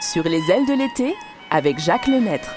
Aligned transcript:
Sur 0.00 0.24
les 0.24 0.50
ailes 0.50 0.64
de 0.64 0.72
l'été, 0.72 1.14
avec 1.50 1.78
Jacques 1.78 2.06
Lemaître. 2.06 2.54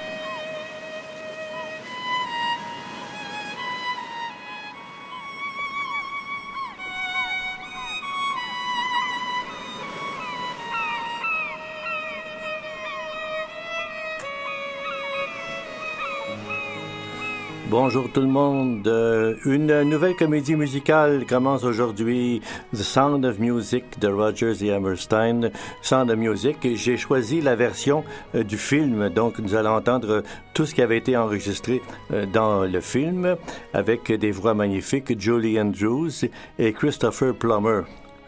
Bonjour 17.86 18.10
tout 18.10 18.22
le 18.22 18.28
monde. 18.28 18.88
Euh, 18.88 19.36
une 19.44 19.82
nouvelle 19.82 20.16
comédie 20.16 20.56
musicale 20.56 21.26
commence 21.26 21.66
aujourd'hui, 21.66 22.42
The 22.72 22.78
Sound 22.78 23.26
of 23.26 23.40
Music 23.40 24.00
de 24.00 24.08
Rogers 24.08 24.64
et 24.64 24.72
Hammerstein. 24.72 25.52
Sound 25.82 26.10
of 26.10 26.16
Music. 26.16 26.56
J'ai 26.76 26.96
choisi 26.96 27.42
la 27.42 27.58
version 27.58 28.06
euh, 28.36 28.44
du 28.44 28.58
film, 28.58 29.10
donc 29.10 29.38
nous 29.40 29.54
allons 29.54 29.76
entendre 29.76 30.24
tout 30.54 30.66
ce 30.66 30.74
qui 30.74 30.82
avait 30.82 30.98
été 30.98 31.18
enregistré 31.18 31.82
euh, 32.14 32.26
dans 32.26 32.64
le 32.64 32.80
film 32.80 33.36
avec 33.74 34.10
des 34.14 34.32
voix 34.32 34.54
magnifiques, 34.54 35.20
Julie 35.20 35.60
Andrews 35.60 36.24
et 36.60 36.72
Christopher 36.72 37.36
Plummer. 37.36 37.82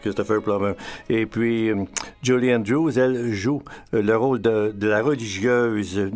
Christopher 0.06 0.40
Plummer. 0.40 0.74
Et 1.08 1.26
puis, 1.26 1.70
euh, 1.70 1.84
Julie 2.22 2.54
Andrews, 2.54 2.96
elle 2.96 3.32
joue 3.32 3.62
euh, 3.92 4.02
le 4.02 4.16
rôle 4.16 4.40
de, 4.40 4.72
la 4.80 5.02
religieuse. 5.02 6.10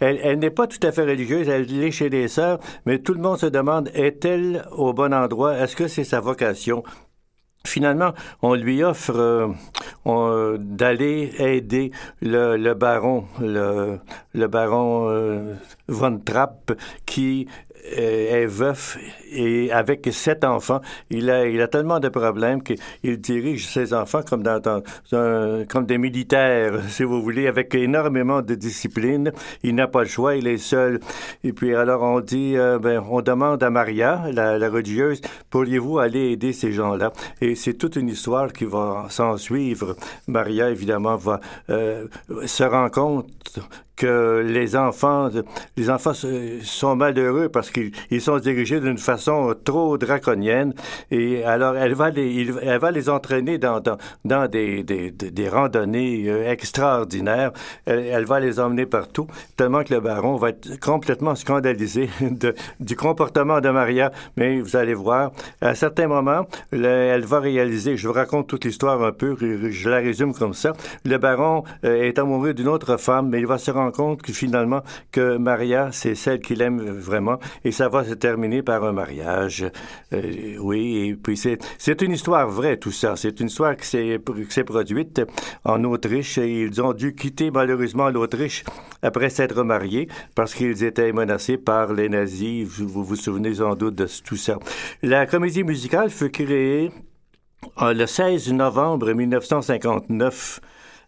Elle, 0.00 0.20
elle 0.22 0.38
n'est 0.38 0.50
pas 0.50 0.68
tout 0.68 0.84
à 0.86 0.92
fait 0.92 1.02
religieuse, 1.02 1.48
elle 1.48 1.82
est 1.82 1.90
chez 1.90 2.08
les 2.08 2.28
sœurs, 2.28 2.60
mais 2.86 3.00
tout 3.00 3.14
le 3.14 3.20
monde 3.20 3.38
se 3.38 3.46
demande, 3.46 3.90
est-elle 3.94 4.64
au 4.70 4.92
bon 4.92 5.12
endroit? 5.12 5.56
Est-ce 5.56 5.74
que 5.74 5.88
c'est 5.88 6.04
sa 6.04 6.20
vocation? 6.20 6.84
Finalement, 7.64 8.12
on 8.42 8.54
lui 8.54 8.82
offre 8.82 9.52
euh, 10.06 10.58
d'aller 10.58 11.32
aider 11.38 11.92
le, 12.20 12.74
baron, 12.74 13.24
le, 13.40 13.98
baron 14.46 15.56
Von 15.88 16.18
Trapp, 16.18 16.72
qui 17.06 17.46
est 17.84 18.46
veuf 18.46 18.98
et 19.30 19.72
avec 19.72 20.08
sept 20.12 20.44
enfants. 20.44 20.80
Il 21.10 21.30
a, 21.30 21.68
tellement 21.68 22.00
de 22.00 22.08
problèmes 22.08 22.62
qu'il 22.62 23.20
dirige 23.20 23.66
ses 23.66 23.94
enfants 23.94 24.20
comme, 24.22 24.42
des 25.86 25.98
militaires, 25.98 26.80
si 26.88 27.02
vous 27.02 27.22
voulez, 27.22 27.46
avec 27.46 27.74
énormément 27.74 28.42
de 28.42 28.54
discipline. 28.54 29.32
Il 29.62 29.74
n'a 29.74 29.86
pas 29.86 30.02
le 30.02 30.08
choix, 30.08 30.36
il 30.36 30.46
est 30.46 30.58
seul. 30.58 31.00
Et 31.44 31.52
puis 31.52 31.74
alors 31.74 32.02
on 32.02 32.20
dit, 32.20 32.56
euh, 32.56 32.78
ben, 32.78 33.02
on 33.10 33.22
demande 33.22 33.62
à 33.62 33.70
Maria, 33.70 34.24
la, 34.32 34.58
la 34.58 34.70
religieuse, 34.70 35.20
pourriez-vous 35.50 35.98
aller 35.98 36.32
aider 36.32 36.52
ces 36.52 36.72
gens-là? 36.72 37.12
Et 37.40 37.54
c'est 37.54 37.74
toute 37.74 37.96
une 37.96 38.08
histoire 38.08 38.52
qui 38.52 38.64
va 38.64 39.06
s'en 39.08 39.36
suivre. 39.36 39.96
Maria, 40.26 40.70
évidemment, 40.70 41.16
va 41.16 41.40
euh, 41.70 42.06
se 42.46 42.64
rendre 42.64 42.90
compte 42.90 43.26
que 43.96 44.42
les 44.44 44.76
enfants, 44.76 45.28
les 45.76 45.90
enfants 45.90 46.12
sont 46.14 46.96
malheureux 46.96 47.48
parce 47.48 47.70
qu'ils 47.70 48.20
sont 48.20 48.38
dirigés 48.38 48.80
d'une 48.80 48.98
façon 48.98 49.54
trop 49.64 49.98
draconienne. 49.98 50.74
Et 51.10 51.44
alors, 51.44 51.76
elle 51.76 51.94
va 51.94 52.10
les, 52.10 52.48
elle 52.62 52.78
va 52.78 52.90
les 52.90 53.08
entraîner 53.08 53.58
dans, 53.58 53.80
dans, 54.24 54.48
des, 54.48 54.82
des, 54.82 55.10
des, 55.10 55.48
randonnées 55.48 56.24
euh, 56.28 56.50
extraordinaires. 56.50 57.52
Elle, 57.86 58.24
va 58.24 58.40
les 58.40 58.60
emmener 58.60 58.86
partout, 58.86 59.26
tellement 59.56 59.84
que 59.84 59.94
le 59.94 60.00
baron 60.00 60.36
va 60.36 60.50
être 60.50 60.80
complètement 60.80 61.34
scandalisé 61.34 62.08
du 62.80 62.96
comportement 62.96 63.60
de 63.60 63.68
Maria. 63.70 64.12
Mais 64.36 64.60
vous 64.60 64.76
allez 64.76 64.94
voir, 64.94 65.32
à 65.60 65.74
certains 65.74 66.06
moments, 66.06 66.46
le, 66.70 66.86
elle 66.86 67.24
va 67.24 67.40
réaliser, 67.40 67.96
je 67.96 68.08
vous 68.08 68.14
raconte 68.14 68.48
toute 68.48 68.64
l'histoire 68.64 69.02
un 69.02 69.12
peu, 69.12 69.36
je 69.38 69.90
la 69.90 69.98
résume 69.98 70.32
comme 70.34 70.54
ça. 70.54 70.72
Le 71.04 71.18
baron 71.18 71.64
euh, 71.84 72.02
est 72.02 72.18
amoureux 72.18 72.54
d'une 72.54 72.68
autre 72.68 72.96
femme, 72.96 73.28
mais 73.28 73.38
il 73.40 73.46
va 73.46 73.58
se 73.58 73.70
rendre 73.70 73.81
compte 73.90 74.22
que 74.22 74.32
finalement 74.32 74.82
que 75.10 75.36
Maria, 75.36 75.90
c'est 75.92 76.14
celle 76.14 76.40
qu'il 76.40 76.62
aime 76.62 76.80
vraiment 76.80 77.38
et 77.64 77.72
ça 77.72 77.88
va 77.88 78.04
se 78.04 78.14
terminer 78.14 78.62
par 78.62 78.84
un 78.84 78.92
mariage. 78.92 79.66
Euh, 80.12 80.56
oui, 80.58 81.08
et 81.08 81.14
puis 81.14 81.36
c'est, 81.36 82.02
une 82.02 82.12
histoire 82.12 82.48
vraie, 82.48 82.76
tout 82.76 82.92
ça. 82.92 83.16
C'est 83.16 83.40
une 83.40 83.46
histoire 83.46 83.76
qui 83.76 83.86
s'est, 83.86 84.20
qui 84.24 84.52
s'est 84.52 84.64
produite 84.64 85.22
en 85.64 85.82
Autriche 85.84 86.38
et 86.38 86.62
ils 86.62 86.80
ont 86.82 86.92
dû 86.92 87.14
quitter 87.14 87.50
malheureusement 87.50 88.08
l'Autriche 88.08 88.64
après 89.02 89.30
s'être 89.30 89.62
mariés 89.62 90.08
parce 90.34 90.54
qu'ils 90.54 90.84
étaient 90.84 91.12
menacés 91.12 91.58
par 91.58 91.92
les 91.92 92.08
nazis. 92.08 92.66
Vous 92.66 93.04
vous 93.04 93.16
souvenez 93.16 93.54
sans 93.54 93.74
doute 93.74 93.94
de 93.94 94.06
tout 94.24 94.36
ça. 94.36 94.58
La 95.02 95.26
comédie 95.26 95.64
musicale 95.64 96.10
fut 96.10 96.30
créée 96.30 96.90
euh, 97.80 97.94
le 97.94 98.06
16 98.06 98.52
novembre 98.52 99.12
1959 99.12 100.60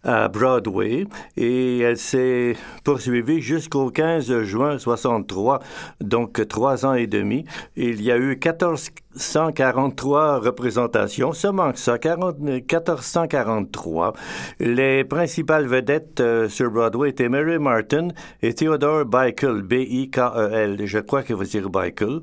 à 0.04 0.28
Broadway 0.28 1.06
et 1.37 1.78
elle 1.81 1.97
s'est 1.97 2.56
poursuivie 2.84 3.41
jusqu'au 3.41 3.91
15 3.91 4.42
juin 4.42 4.78
63, 4.78 5.60
donc 6.00 6.47
trois 6.48 6.87
ans 6.87 6.94
et 6.94 7.06
demi. 7.06 7.44
Il 7.76 8.03
y 8.03 8.12
a 8.12 8.19
eu 8.19 8.38
14 8.38 8.91
143 9.16 10.41
représentations, 10.41 11.32
seulement 11.32 11.72
que 11.72 11.78
ça, 11.78 11.98
40, 11.98 12.38
1443. 12.41 14.12
Les 14.60 15.04
principales 15.04 15.66
vedettes 15.66 16.21
euh, 16.21 16.48
sur 16.48 16.71
Broadway 16.71 17.10
étaient 17.10 17.28
Mary 17.28 17.59
Martin 17.59 18.09
et 18.42 18.54
Theodore 18.54 19.04
Bickel, 19.04 19.62
B-I-K-E-L. 19.62 20.81
Je 20.84 20.98
crois 20.98 21.22
qu'il 21.22 21.36
veut 21.36 21.47
dire 21.47 21.71
Bickel. 21.71 22.21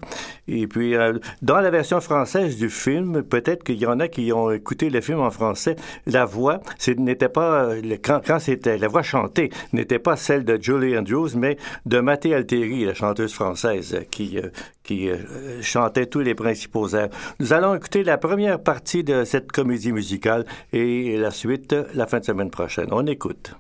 Et 0.48 0.68
puis, 0.68 0.96
euh, 0.96 1.14
dans 1.42 1.62
la 1.62 1.70
version 1.70 2.02
française 2.02 2.58
du 2.58 2.70
film, 2.70 3.24
peut-être 3.24 3.64
qu'il 3.64 3.78
y 3.78 3.86
en 3.86 4.00
a 4.00 4.08
qui 4.08 4.34
ont 4.34 4.52
écouté 4.52 4.90
le 4.90 5.00
film 5.02 5.22
en 5.22 5.32
français, 5.32 5.78
la 6.06 6.26
voix 6.26 6.60
n'était 6.98 7.30
pas, 7.30 7.71
euh, 7.72 8.40
c'était, 8.40 8.78
la 8.78 8.88
voix 8.88 9.02
chantée 9.02 9.50
n'était 9.74 10.00
pas 10.00 10.16
celle 10.16 10.44
de 10.44 10.58
Julie 10.62 10.98
Andrews, 10.98 11.30
mais 11.36 11.58
de 11.86 12.00
Mathé 12.00 12.34
Altieri, 12.34 12.86
la 12.86 12.94
chanteuse 12.94 13.34
française, 13.34 14.06
qui, 14.12 14.38
qui 14.84 15.10
euh, 15.10 15.62
chantait 15.62 16.06
tous 16.06 16.22
les 16.22 16.36
principaux 16.36 16.90
airs. 16.96 17.10
Nous 17.40 17.54
allons 17.54 17.76
écouter 17.76 18.04
la 18.04 18.18
première 18.18 18.62
partie 18.62 19.04
de 19.04 19.24
cette 19.24 19.52
comédie 19.52 19.92
musicale 19.92 20.46
et 20.74 21.18
la 21.18 21.32
suite 21.32 21.76
la 21.94 22.08
fin 22.08 22.20
de 22.20 22.26
semaine 22.26 22.52
prochaine. 22.52 22.88
On 22.92 23.06
écoute. 23.06 23.56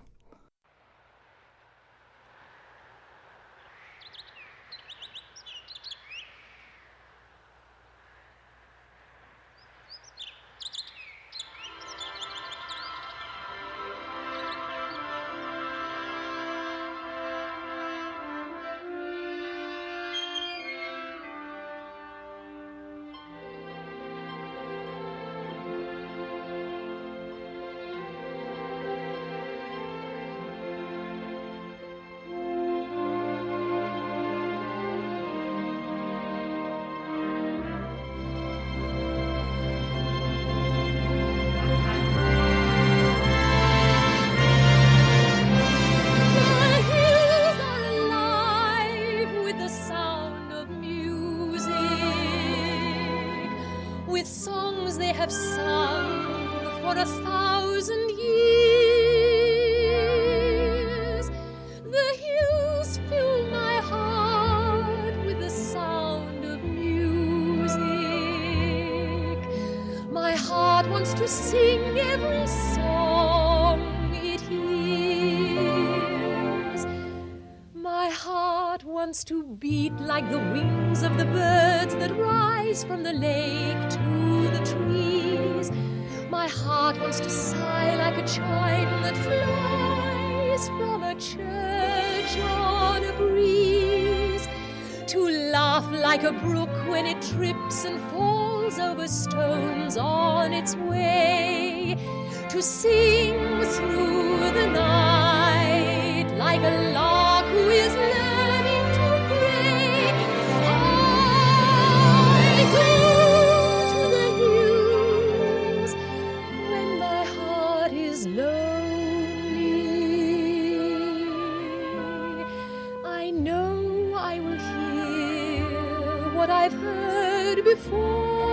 What 126.41 126.49
I've 126.49 126.73
heard 126.73 127.63
before. 127.63 128.50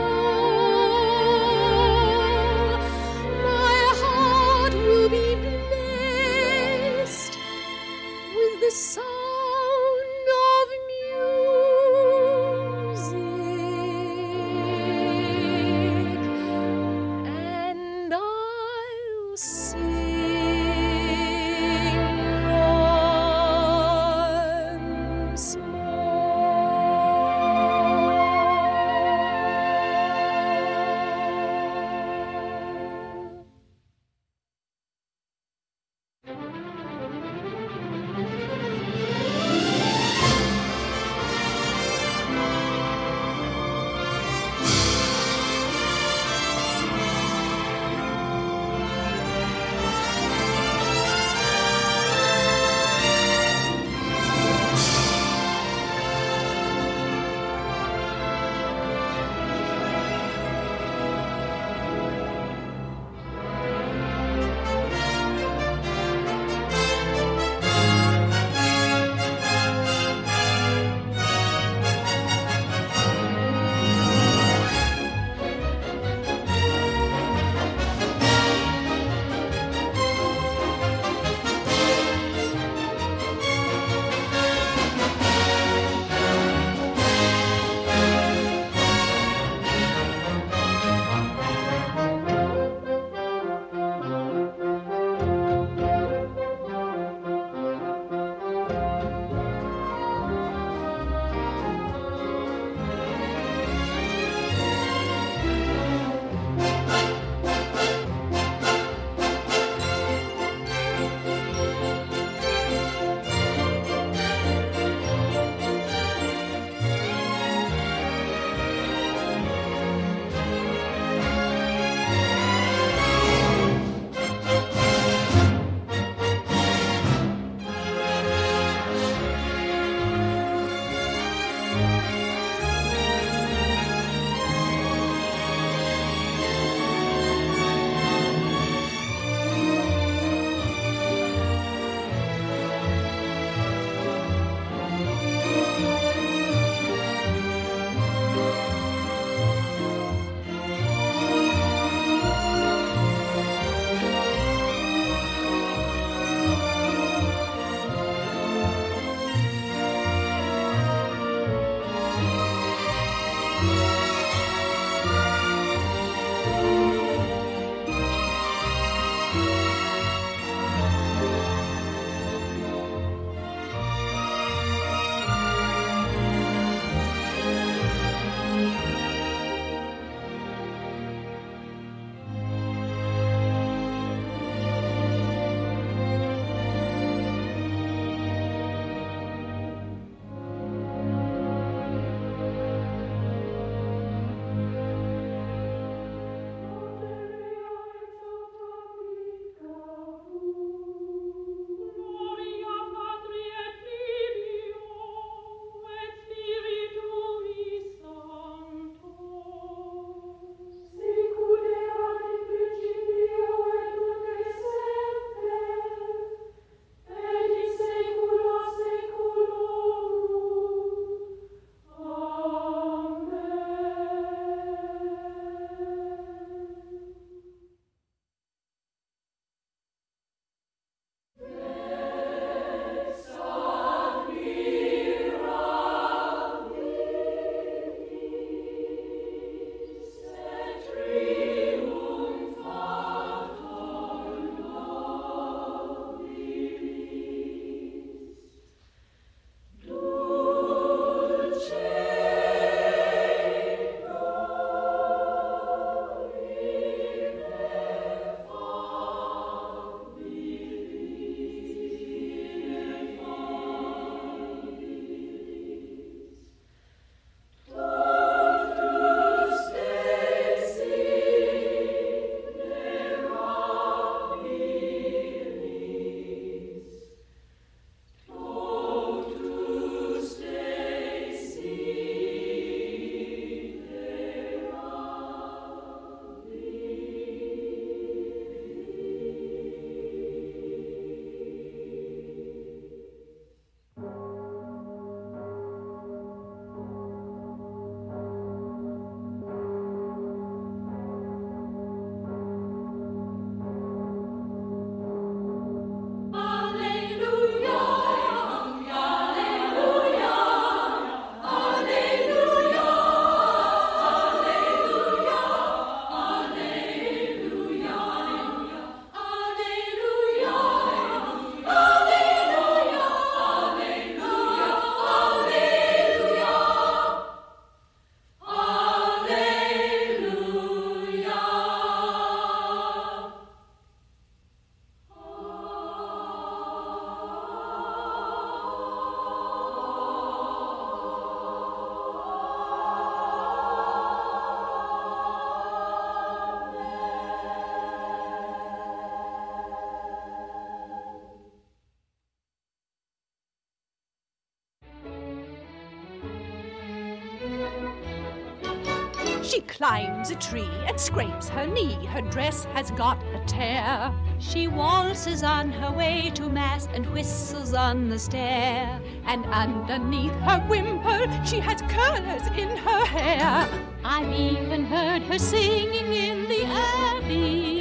Climbs 360.28 360.30
a 360.30 360.48
tree 360.50 360.68
and 360.86 361.00
scrapes 361.00 361.48
her 361.48 361.66
knee. 361.66 362.06
Her 362.06 362.22
dress 362.22 362.64
has 362.74 362.90
got 362.92 363.22
a 363.34 363.40
tear. 363.46 364.12
She 364.38 364.68
waltzes 364.68 365.42
on 365.42 365.70
her 365.72 365.90
way 365.90 366.30
to 366.34 366.48
mass 366.48 366.88
and 366.94 367.06
whistles 367.12 367.74
on 367.74 368.08
the 368.08 368.18
stair. 368.18 369.00
And 369.26 369.44
underneath 369.46 370.32
her 370.40 370.64
wimple, 370.68 371.44
she 371.44 371.60
has 371.60 371.80
curlers 371.82 372.46
in 372.56 372.76
her 372.76 373.04
hair. 373.06 373.68
I've 374.04 374.32
even 374.32 374.84
heard 374.84 375.22
her 375.22 375.38
singing 375.38 376.12
in 376.12 376.48
the 376.48 376.64
abbey. 376.64 377.78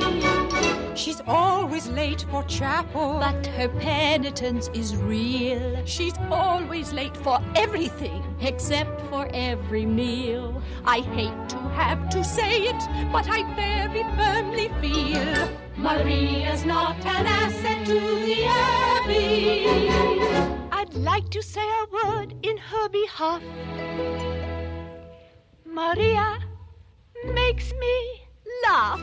She's 0.95 1.21
always 1.27 1.87
late 1.87 2.25
for 2.31 2.43
chapel. 2.43 3.19
But 3.19 3.45
her 3.47 3.69
penitence 3.69 4.69
is 4.73 4.95
real. 4.95 5.85
She's 5.85 6.15
always 6.31 6.91
late 6.91 7.15
for 7.15 7.39
everything. 7.55 8.23
Except 8.41 9.01
for 9.09 9.29
every 9.33 9.85
meal. 9.85 10.61
I 10.85 11.01
hate 11.01 11.46
have 11.77 12.09
to 12.09 12.23
say 12.23 12.63
it, 12.71 12.81
but 13.11 13.27
I 13.29 13.43
very 13.55 14.03
firmly 14.17 14.69
feel 14.81 15.49
Maria's 15.77 16.65
not 16.65 16.97
an 17.05 17.27
asset 17.27 17.85
to 17.85 17.99
the 18.25 18.45
Abbey. 18.45 19.89
I'd 20.71 20.93
like 20.95 21.29
to 21.29 21.41
say 21.43 21.67
a 21.83 21.85
word 21.97 22.33
in 22.41 22.57
her 22.57 22.89
behalf. 22.89 23.43
Maria 25.65 26.39
makes 27.41 27.71
me 27.83 27.95
laugh. 28.65 29.01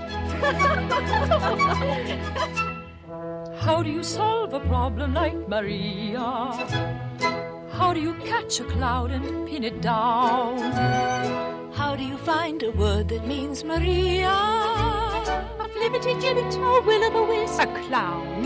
How 3.64 3.83
do 3.85 3.90
you 3.90 4.02
solve 4.02 4.52
a 4.52 4.61
problem 4.61 5.14
like 5.14 5.49
Maria? 5.49 6.28
How 7.78 7.93
do 7.95 8.00
you 8.00 8.14
catch 8.25 8.59
a 8.59 8.64
cloud 8.64 9.12
and 9.12 9.47
pin 9.47 9.62
it 9.62 9.81
down? 9.81 11.43
How 11.94 12.00
do 12.00 12.06
you 12.06 12.18
find 12.18 12.60
a 12.64 12.72
word 12.72 13.06
that 13.10 13.24
means 13.24 13.62
Maria? 13.62 14.26
A 14.26 15.68
flibbity 15.72 16.20
gibbet, 16.20 16.56
a 16.56 16.80
will 16.84 17.04
o' 17.04 17.10
the 17.16 17.22
wisp, 17.22 17.60
a 17.60 17.66
clown. 17.66 18.42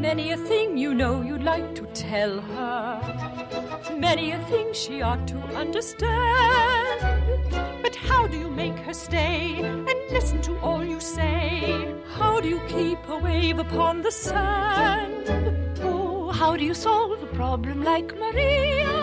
Many 0.00 0.30
a 0.30 0.36
thing 0.36 0.78
you 0.78 0.94
know 0.94 1.20
you'd 1.20 1.42
like 1.42 1.74
to 1.74 1.86
tell 1.86 2.40
her. 2.40 3.00
Many 3.96 4.30
a 4.30 4.38
thing 4.44 4.72
she 4.72 5.02
ought 5.02 5.26
to 5.26 5.38
understand. 5.62 7.00
But 7.82 7.96
how 7.96 8.28
do 8.28 8.38
you 8.38 8.50
make 8.50 8.78
her 8.86 8.94
stay 8.94 9.56
and 9.60 9.88
listen 10.12 10.40
to 10.42 10.56
all 10.60 10.84
you 10.84 11.00
say? 11.00 11.92
How 12.14 12.40
do 12.40 12.48
you 12.48 12.60
keep 12.68 13.00
a 13.08 13.18
wave 13.18 13.58
upon 13.58 14.02
the 14.02 14.12
sand? 14.12 15.28
Oh, 15.82 16.30
how 16.30 16.56
do 16.56 16.64
you 16.64 16.72
solve 16.72 17.20
a 17.20 17.26
problem 17.34 17.82
like 17.82 18.16
Maria? 18.16 18.99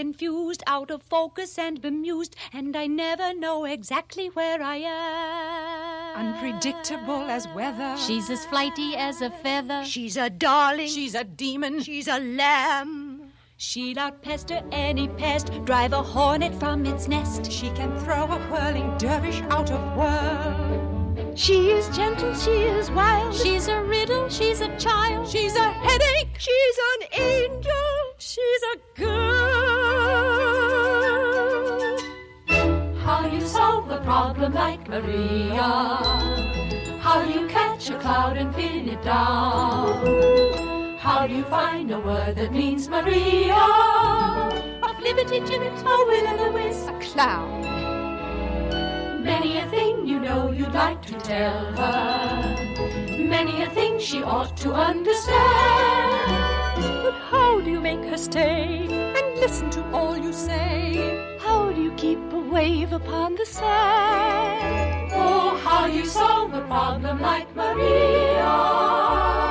Confused, 0.00 0.62
out 0.66 0.90
of 0.90 1.02
focus 1.02 1.58
and 1.58 1.82
bemused, 1.82 2.34
and 2.54 2.74
I 2.74 2.86
never 2.86 3.34
know 3.34 3.66
exactly 3.66 4.28
where 4.28 4.62
I 4.62 4.76
am. 4.76 6.26
Unpredictable 6.26 7.24
as 7.36 7.46
weather. 7.48 7.96
She's 7.98 8.30
as 8.30 8.46
flighty 8.46 8.96
as 8.96 9.20
a 9.20 9.28
feather. 9.28 9.84
She's 9.84 10.16
a 10.16 10.30
darling. 10.30 10.88
She's 10.88 11.14
a 11.14 11.24
demon. 11.24 11.82
She's 11.82 12.08
a 12.08 12.18
lamb. 12.18 13.32
She'll 13.58 13.98
outpester 13.98 14.66
any 14.72 15.06
pest, 15.08 15.52
drive 15.66 15.92
a 15.92 16.02
hornet 16.02 16.54
from 16.54 16.86
its 16.86 17.06
nest. 17.06 17.52
She 17.52 17.68
can 17.72 17.94
throw 18.00 18.24
a 18.24 18.38
whirling 18.50 18.96
dervish 18.96 19.42
out 19.50 19.70
of 19.70 19.80
world. 19.98 21.38
She 21.38 21.70
is 21.70 21.94
gentle, 21.94 22.34
she 22.34 22.56
is 22.78 22.90
wild. 22.90 23.34
She's 23.34 23.68
a 23.68 23.82
riddle, 23.82 24.30
she's 24.30 24.62
a 24.62 24.74
child. 24.78 25.28
She's 25.28 25.56
a 25.56 25.70
headache. 25.70 26.34
She's 26.38 26.78
an 26.90 27.22
angel. 27.22 28.00
She's 28.18 28.62
a 28.74 29.00
girl. 29.00 29.39
Solve 33.50 33.90
a 33.90 34.00
problem 34.00 34.52
like 34.54 34.88
Maria? 34.88 35.70
How 37.00 37.24
do 37.24 37.32
you 37.32 37.46
catch 37.48 37.90
a 37.90 37.98
cloud 37.98 38.36
and 38.36 38.54
pin 38.54 38.88
it 38.88 39.02
down? 39.02 40.96
How 40.98 41.26
do 41.26 41.34
you 41.34 41.44
find 41.44 41.90
a 41.90 41.98
word 41.98 42.36
that 42.36 42.52
means 42.52 42.88
Maria? 42.88 43.64
A 44.86 44.90
flibbity 44.98 45.40
gibbet, 45.48 45.80
a 45.80 45.96
will 46.10 46.28
o' 46.32 46.36
the 46.42 46.52
wisp, 46.52 46.88
a 46.88 46.98
clown. 47.00 47.62
Many 49.24 49.58
a 49.58 49.66
thing 49.68 50.06
you 50.06 50.20
know 50.20 50.52
you'd 50.52 50.72
like 50.72 51.02
to 51.06 51.14
tell 51.14 51.64
her. 51.80 51.96
Many 53.36 53.62
a 53.62 53.70
thing 53.70 53.98
she 53.98 54.22
ought 54.22 54.56
to 54.58 54.72
understand. 54.72 56.30
But 57.04 57.16
how 57.30 57.60
do 57.60 57.70
you 57.70 57.80
make 57.80 58.04
her 58.04 58.16
stay? 58.16 58.86
And 59.18 59.40
listen 59.40 59.70
to 59.70 59.82
all 59.92 60.16
you 60.16 60.32
say. 60.32 61.19
You 61.90 61.96
keep 61.96 62.32
a 62.32 62.38
wave 62.38 62.92
upon 62.92 63.34
the 63.34 63.44
sand? 63.44 65.10
Oh, 65.12 65.60
how 65.64 65.86
you 65.86 66.06
solve 66.06 66.54
a 66.54 66.60
problem 66.62 67.20
like 67.20 67.54
Maria? 67.56 69.49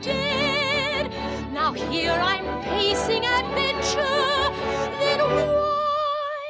Dared. 0.00 1.12
Now 1.52 1.72
here 1.72 2.12
I'm 2.12 2.62
facing 2.62 3.24
adventure. 3.24 4.50
Then 4.98 5.20
why 5.20 6.44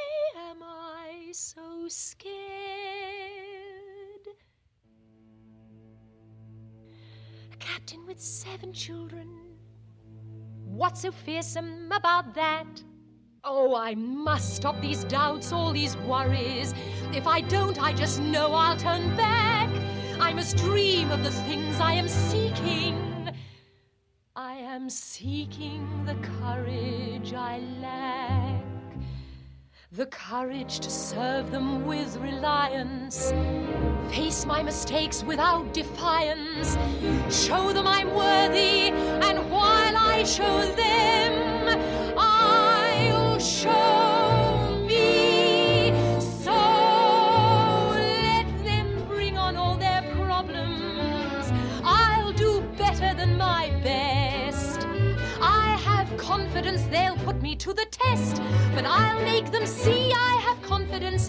am 0.50 0.62
I 0.62 1.30
so 1.32 1.86
scared? 1.88 2.34
A 7.52 7.56
captain 7.58 8.06
with 8.06 8.20
seven 8.20 8.72
children. 8.72 9.28
What's 10.64 11.02
so 11.02 11.10
fearsome 11.10 11.90
about 11.92 12.34
that? 12.34 12.66
Oh, 13.44 13.76
I 13.76 13.94
must 13.94 14.56
stop 14.56 14.80
these 14.80 15.04
doubts, 15.04 15.52
all 15.52 15.72
these 15.72 15.96
worries. 15.96 16.74
If 17.14 17.26
I 17.26 17.40
don't, 17.40 17.80
I 17.82 17.92
just 17.92 18.20
know 18.20 18.52
I'll 18.52 18.76
turn 18.76 19.16
back. 19.16 19.70
I 20.20 20.32
must 20.32 20.56
dream 20.56 21.10
of 21.10 21.22
the 21.22 21.30
things 21.30 21.80
I 21.80 21.92
am 21.92 22.08
seeking. 22.08 23.17
I 24.40 24.54
am 24.54 24.88
seeking 24.88 26.04
the 26.06 26.14
courage 26.38 27.34
I 27.34 27.58
lack. 27.82 28.62
The 29.90 30.06
courage 30.06 30.78
to 30.78 30.90
serve 30.90 31.50
them 31.50 31.84
with 31.84 32.16
reliance. 32.18 33.32
Face 34.12 34.46
my 34.46 34.62
mistakes 34.62 35.24
without 35.24 35.74
defiance. 35.74 36.78
Show 37.28 37.72
them 37.72 37.88
I'm 37.88 38.14
worthy, 38.14 38.90
and 39.26 39.50
while 39.50 39.96
I 39.96 40.22
show 40.22 40.64
them, 40.70 42.14
I'll 42.16 43.40
show 43.40 43.97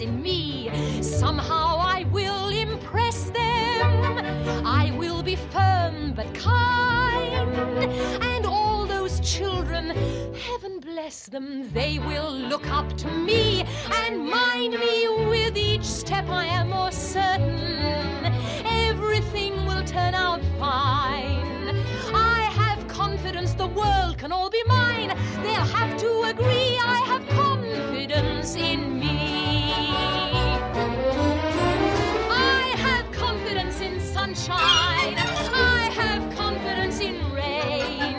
in 0.00 0.22
me. 0.22 0.70
Somehow 1.02 1.76
I 1.78 2.04
will 2.10 2.48
impress 2.48 3.24
them. 3.30 4.66
I 4.66 4.92
will 4.96 5.22
be 5.22 5.36
firm 5.36 6.14
but 6.14 6.32
kind. 6.34 7.84
And 8.22 8.46
all 8.46 8.86
those 8.86 9.20
children, 9.20 9.90
heaven 10.34 10.80
bless 10.80 11.26
them, 11.26 11.70
they 11.72 11.98
will 11.98 12.32
look 12.32 12.66
up 12.70 12.96
to 12.98 13.08
me 13.08 13.66
and 14.04 14.24
mind 14.24 14.74
me 14.74 15.26
with 15.28 15.56
each 15.56 15.84
step 15.84 16.28
I 16.28 16.46
am 16.46 16.70
more 16.70 16.92
certain. 16.92 18.24
Everything 18.64 19.66
will 19.66 19.84
turn 19.84 20.14
out 20.14 20.40
fine. 20.58 21.76
I 22.14 22.40
have 22.54 22.86
confidence 22.88 23.52
the 23.54 23.68
world 23.68 24.16
can 24.18 24.32
all 24.32 24.48
be 24.50 24.62
mine. 24.66 25.08
They'll 25.42 25.70
have 25.78 25.96
to 25.98 26.22
agree 26.22 26.78
I 26.78 27.02
have 27.06 27.26
confidence 27.28 28.54
in 28.56 28.98
me. 28.98 29.29
Sunshine. 34.40 35.16
I 35.52 35.90
have 35.94 36.34
confidence 36.34 37.00
in 37.00 37.32
rain. 37.32 38.16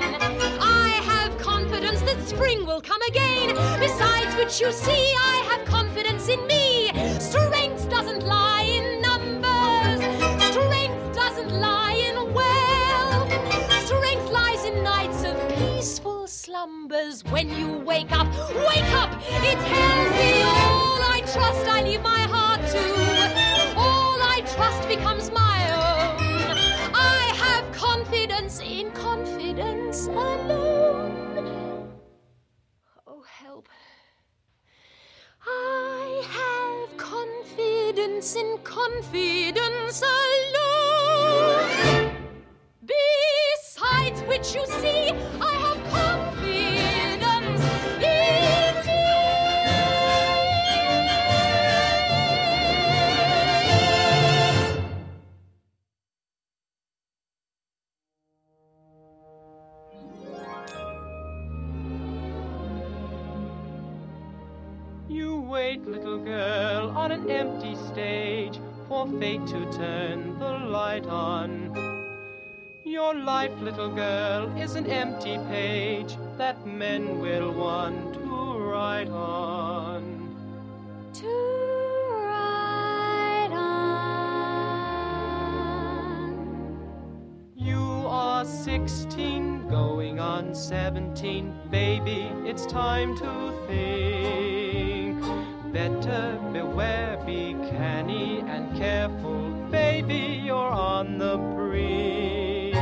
I 0.62 0.90
have 1.06 1.38
confidence 1.38 2.02
that 2.02 2.22
spring 2.28 2.66
will 2.66 2.82
come 2.82 3.02
again. 3.04 3.56
Besides 3.80 4.36
which, 4.36 4.62
you 4.62 4.72
see, 4.72 5.14
I 5.18 5.44
have 5.50 5.66
confidence 5.66 6.28
in 6.28 6.46
me. 6.48 6.90
Strength 7.20 7.90
doesn't 7.90 8.24
lie 8.24 8.64
in 8.64 9.02
numbers. 9.02 10.00
Strength 10.52 11.16
doesn't 11.16 11.60
lie 11.60 11.94
in 11.94 12.16
wealth. 12.34 13.86
Strength 13.86 14.32
lies 14.32 14.66
in 14.66 14.84
nights 14.84 15.24
of 15.24 15.36
peaceful 15.58 16.28
slumbers. 16.28 17.24
When 17.26 17.50
you 17.50 17.80
wake 17.80 18.12
up, 18.12 18.28
wake 18.68 18.92
up! 18.94 19.12
it 19.28 19.54
It's 19.54 19.64
healthy. 19.64 20.44
All 20.44 21.02
I 21.16 21.22
trust, 21.34 21.66
I 21.68 21.82
leave 21.84 22.02
my 22.02 22.21
I 35.52 36.24
have 36.38 36.98
confidence 36.98 38.36
in 38.36 38.58
confidence 38.64 40.02
alone. 40.02 42.12
Besides 42.86 44.22
which, 44.24 44.56
you 44.56 44.66
see, 44.82 45.12
I 45.42 45.54
have 45.66 45.80
confidence 45.90 46.11
Little 65.80 66.20
girl, 66.20 66.90
on 66.98 67.14
an 67.14 67.30
empty 67.30 67.76
stage 67.76 68.60
for 68.90 69.08
fate 69.20 69.48
to 69.48 69.72
turn 69.72 70.38
the 70.38 70.50
light 70.50 71.06
on. 71.08 71.72
Your 72.84 73.16
life, 73.16 73.58
little 73.62 73.90
girl, 73.90 74.54
is 74.58 74.76
an 74.76 74.86
empty 74.88 75.38
page 75.48 76.18
that 76.38 76.68
men 76.68 77.20
will 77.22 77.54
want 77.54 78.16
to 78.16 78.60
write 78.60 79.08
on. 79.08 80.36
To 81.14 81.28
ride 82.20 83.52
on. 83.54 84.02
You 87.56 88.04
are 88.08 88.44
16, 88.44 89.70
going 89.70 90.20
on 90.20 90.54
17. 90.54 91.54
Baby, 91.70 92.30
it's 92.46 92.66
time 92.66 93.16
to 93.20 93.54
think. 93.68 94.61
Better 95.72 96.38
beware, 96.52 97.18
be 97.26 97.54
canny 97.54 98.42
and 98.42 98.76
careful. 98.76 99.52
Baby, 99.72 100.42
you're 100.44 100.58
on 100.58 101.18
the 101.18 101.38
brink. 101.38 102.76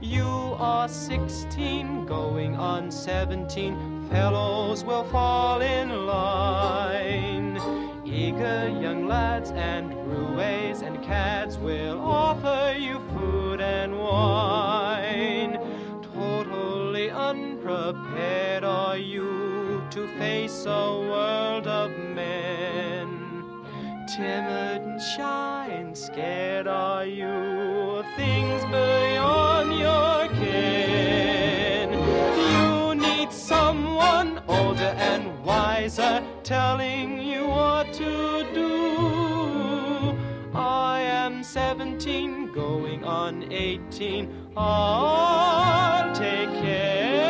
You 0.00 0.26
are 0.58 0.88
16, 0.88 2.06
going 2.06 2.56
on 2.56 2.90
17. 2.90 4.08
Fellows 4.10 4.82
will 4.82 5.04
fall 5.04 5.60
in 5.60 6.06
line. 6.06 7.56
Eager 8.04 8.68
young 8.80 9.06
lads 9.06 9.52
and 9.52 9.94
roues 10.08 10.82
and 10.82 11.00
cads 11.04 11.58
will 11.58 12.00
offer 12.00 12.76
you 12.76 13.00
food 13.14 13.60
and 13.60 13.96
wine. 13.96 15.52
Totally 16.12 17.08
unprepared 17.10 18.64
are 18.64 18.96
you 18.96 19.80
to 19.90 20.08
face 20.18 20.64
a 20.66 20.98
world 20.98 21.68
of. 21.68 21.99
Timid 24.20 24.82
and 24.82 25.00
shy 25.00 25.68
and 25.72 25.96
scared 25.96 26.66
are 26.66 27.06
you 27.06 27.24
of 27.26 28.06
things 28.16 28.62
beyond 28.64 29.72
your 29.78 30.28
ken. 30.38 31.88
You 32.52 32.94
need 32.96 33.32
someone 33.32 34.42
older 34.46 34.92
and 35.10 35.42
wiser 35.42 36.22
telling 36.42 37.22
you 37.22 37.46
what 37.46 37.94
to 37.94 38.46
do. 38.52 40.18
I 40.54 41.00
am 41.00 41.42
17, 41.42 42.52
going 42.52 43.04
on 43.04 43.50
18. 43.50 44.52
I'll 44.54 46.14
take 46.14 46.50
care 46.60 47.29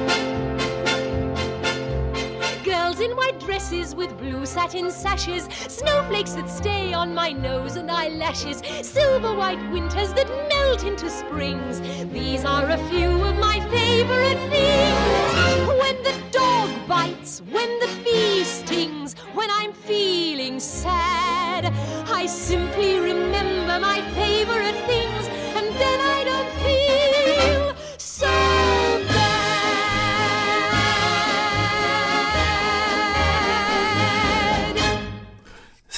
In 3.01 3.11
white 3.17 3.39
dresses 3.39 3.95
with 3.95 4.15
blue 4.17 4.45
satin 4.45 4.91
sashes, 4.91 5.45
snowflakes 5.67 6.33
that 6.33 6.47
stay 6.49 6.93
on 6.93 7.13
my 7.15 7.31
nose 7.31 7.75
and 7.75 7.89
eyelashes, 7.89 8.61
silver 8.83 9.33
white 9.33 9.61
winters 9.71 10.13
that 10.13 10.29
melt 10.49 10.83
into 10.83 11.09
springs. 11.09 11.81
These 12.11 12.45
are 12.45 12.69
a 12.69 12.77
few 12.89 13.09
of 13.23 13.37
my 13.39 13.59
favorite 13.71 14.37
things. 14.49 15.67
When 15.81 15.97
the 16.03 16.15
dog 16.31 16.69
bites, 16.87 17.41
when 17.51 17.79
the 17.79 17.89
bee 18.03 18.43
stings, 18.43 19.15
when 19.33 19.49
I'm 19.49 19.73
feeling 19.73 20.59
sad, 20.59 21.73
I 22.07 22.27
simply 22.27 22.99
remember 22.99 23.79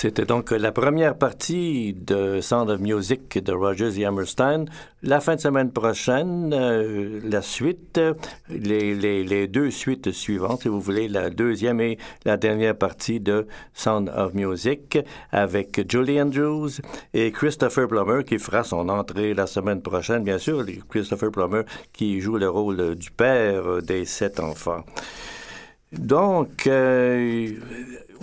C'était 0.03 0.25
donc 0.25 0.51
la 0.51 0.73
première 0.73 1.17
partie 1.17 1.93
de 1.93 2.41
Sound 2.41 2.69
of 2.69 2.81
Music 2.81 3.41
de 3.41 3.53
Rogers 3.53 4.01
et 4.01 4.05
Hammerstein. 4.05 4.65
La 5.01 5.21
fin 5.21 5.35
de 5.35 5.39
semaine 5.39 5.71
prochaine, 5.71 6.53
euh, 6.53 7.21
la 7.23 7.41
suite, 7.41 8.01
les, 8.49 9.47
deux 9.47 9.71
suites 9.71 10.11
suivantes, 10.11 10.63
si 10.63 10.67
vous 10.67 10.81
voulez, 10.81 11.07
la 11.07 11.29
deuxième 11.29 11.79
et 11.79 11.97
la 12.25 12.35
dernière 12.35 12.75
partie 12.77 13.21
de 13.21 13.47
Sound 13.73 14.11
of 14.13 14.33
Music 14.33 14.99
avec 15.31 15.89
Julie 15.89 16.21
Andrews 16.21 16.71
et 17.13 17.31
Christopher 17.31 17.87
Plummer 17.87 18.25
qui 18.25 18.39
fera 18.39 18.65
son 18.65 18.89
entrée 18.89 19.33
la 19.33 19.47
semaine 19.47 19.81
prochaine, 19.81 20.25
bien 20.25 20.37
sûr, 20.37 20.65
Christopher 20.89 21.31
Plummer 21.31 21.61
qui 21.93 22.19
joue 22.19 22.35
le 22.35 22.49
rôle 22.49 22.95
du 22.95 23.09
père 23.09 23.81
des 23.81 24.03
sept 24.03 24.41
enfants. 24.41 24.83
Donc, 25.93 26.65
euh, 26.65 27.49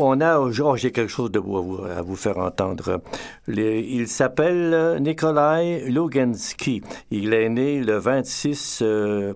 on 0.01 0.21
a, 0.21 0.39
oh, 0.39 0.77
j'ai 0.77 0.93
quelque 0.93 1.09
chose 1.09 1.31
de 1.31 1.39
beau 1.39 1.85
à 1.85 2.03
vous, 2.03 2.17
faire 2.17 2.39
entendre. 2.39 3.01
Il 3.49 4.09
s'appelle 4.09 4.99
Nikolai 5.01 5.85
Lugansky. 5.89 6.83
Il 7.11 7.35
est 7.35 7.49
né 7.49 7.81
le 7.81 7.99
26 7.99 8.81
euh, 8.83 9.35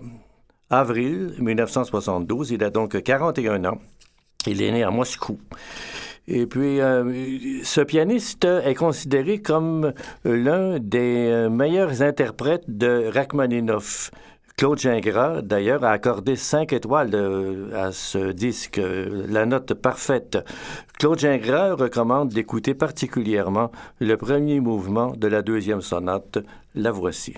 avril 0.71 1.35
1972. 1.39 2.51
Il 2.51 2.65
a 2.65 2.71
donc 2.71 3.01
41 3.03 3.65
ans. 3.65 3.79
Il 4.47 4.63
est 4.63 4.73
né 4.73 4.83
à 4.83 4.91
Moscou. 4.91 5.39
Et 6.27 6.47
puis, 6.47 6.81
euh, 6.81 7.61
ce 7.63 7.83
pianiste 7.83 8.45
est 8.45 8.75
considéré 8.75 9.43
comme 9.43 9.93
l'un 10.25 10.79
des 10.79 11.49
meilleurs 11.51 12.03
interprètes 12.03 12.65
de 12.67 13.11
Rachmaninoff. 13.13 14.11
Claude 14.57 14.79
Gingras, 14.79 15.43
d'ailleurs, 15.43 15.85
a 15.85 15.91
accordé 15.91 16.37
cinq 16.37 16.73
étoiles 16.73 17.71
à 17.75 17.91
ce 17.91 18.31
disque, 18.31 18.81
la 18.81 19.47
note 19.47 19.75
parfaite. 19.75 20.39
Claude 20.99 21.19
Gingras 21.19 21.75
recommande 21.75 22.29
d'écouter 22.29 22.75
particulièrement 22.75 23.73
le 23.99 24.17
premier 24.17 24.61
mouvement 24.61 25.13
de 25.17 25.27
la 25.27 25.43
deuxième 25.43 25.81
sonate. 25.81 26.39
La 26.77 26.93
voici. 26.93 27.35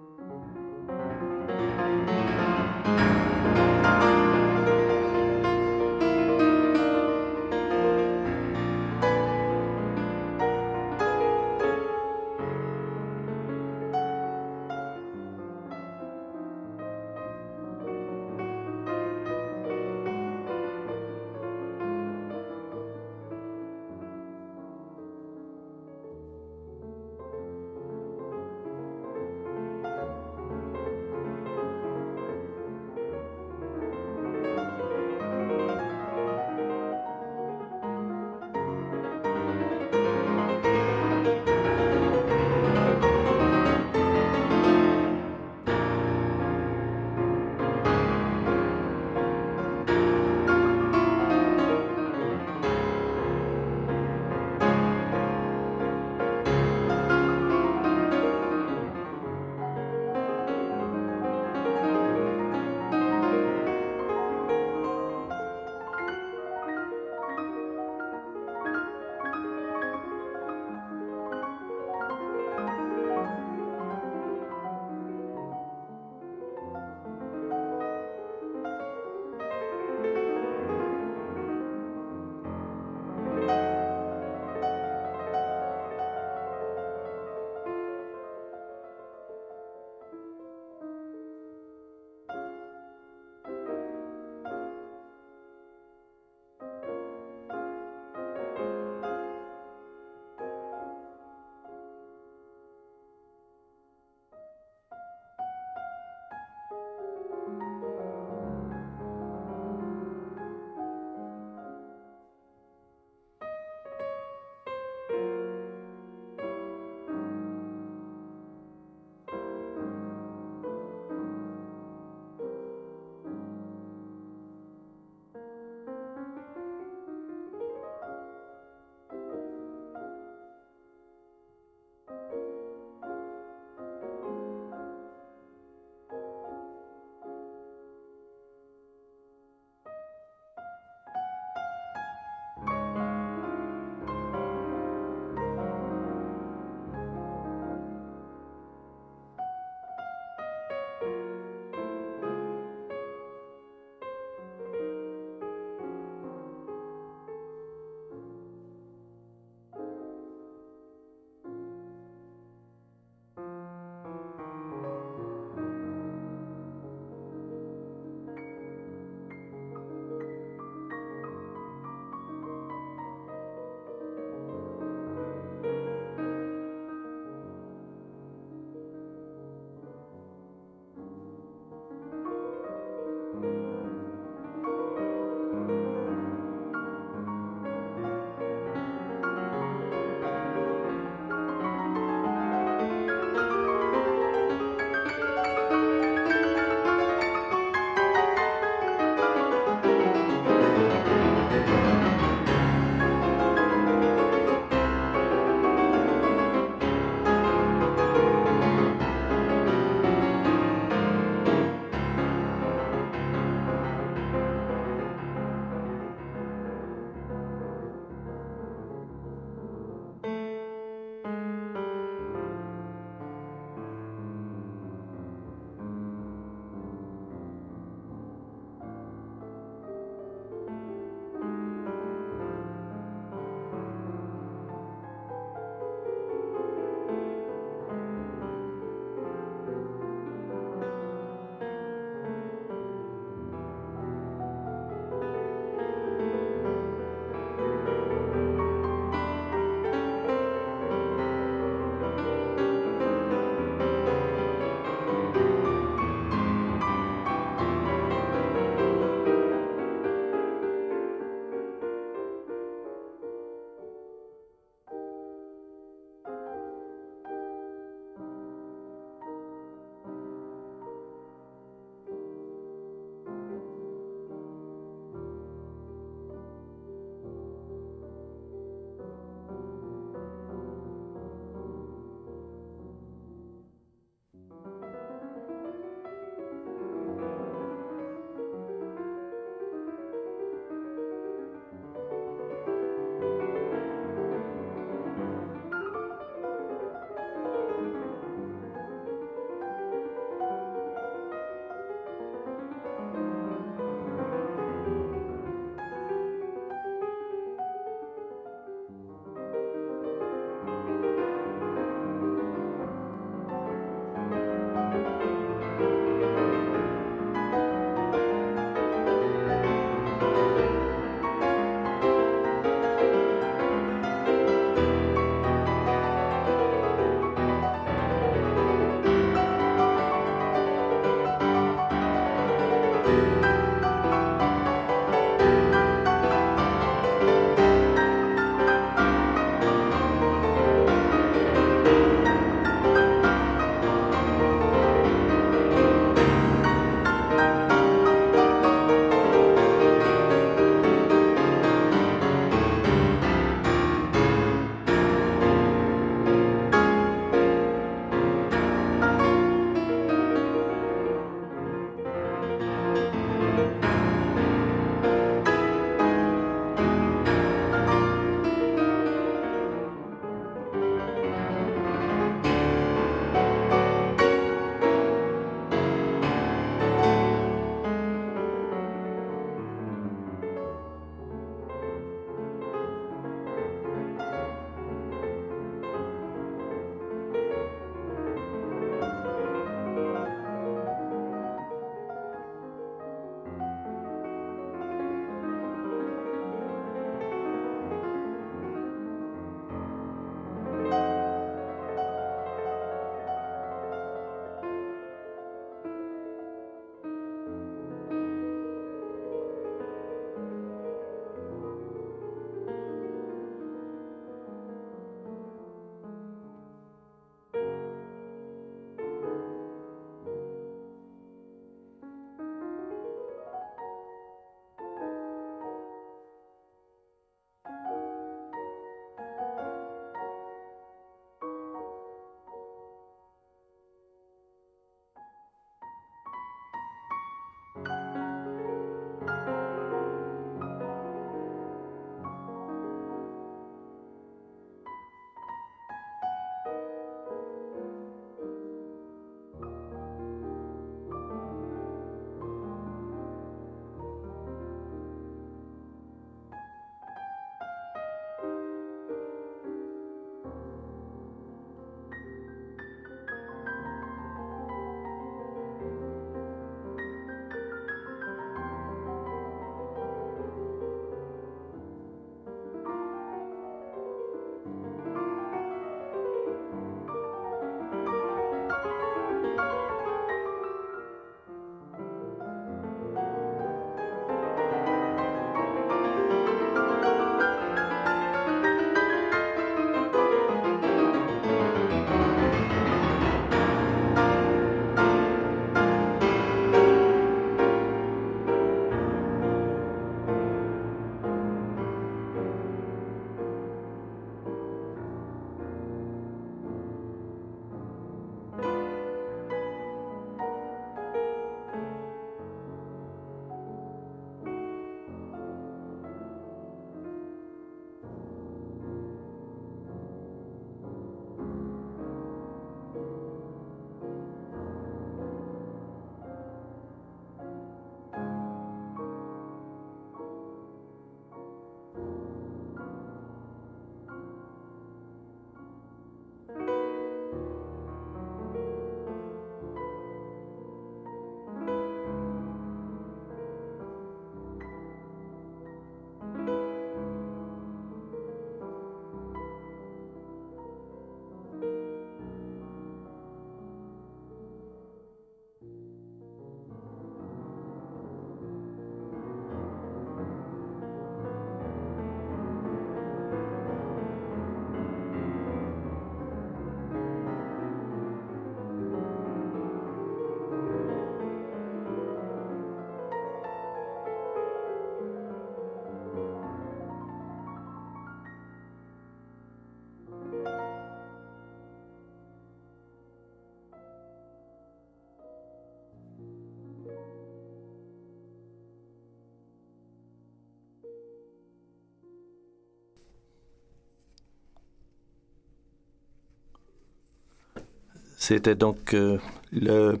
C'était 598.28 598.56
donc 598.56 598.92
euh, 598.92 599.18
le 599.52 600.00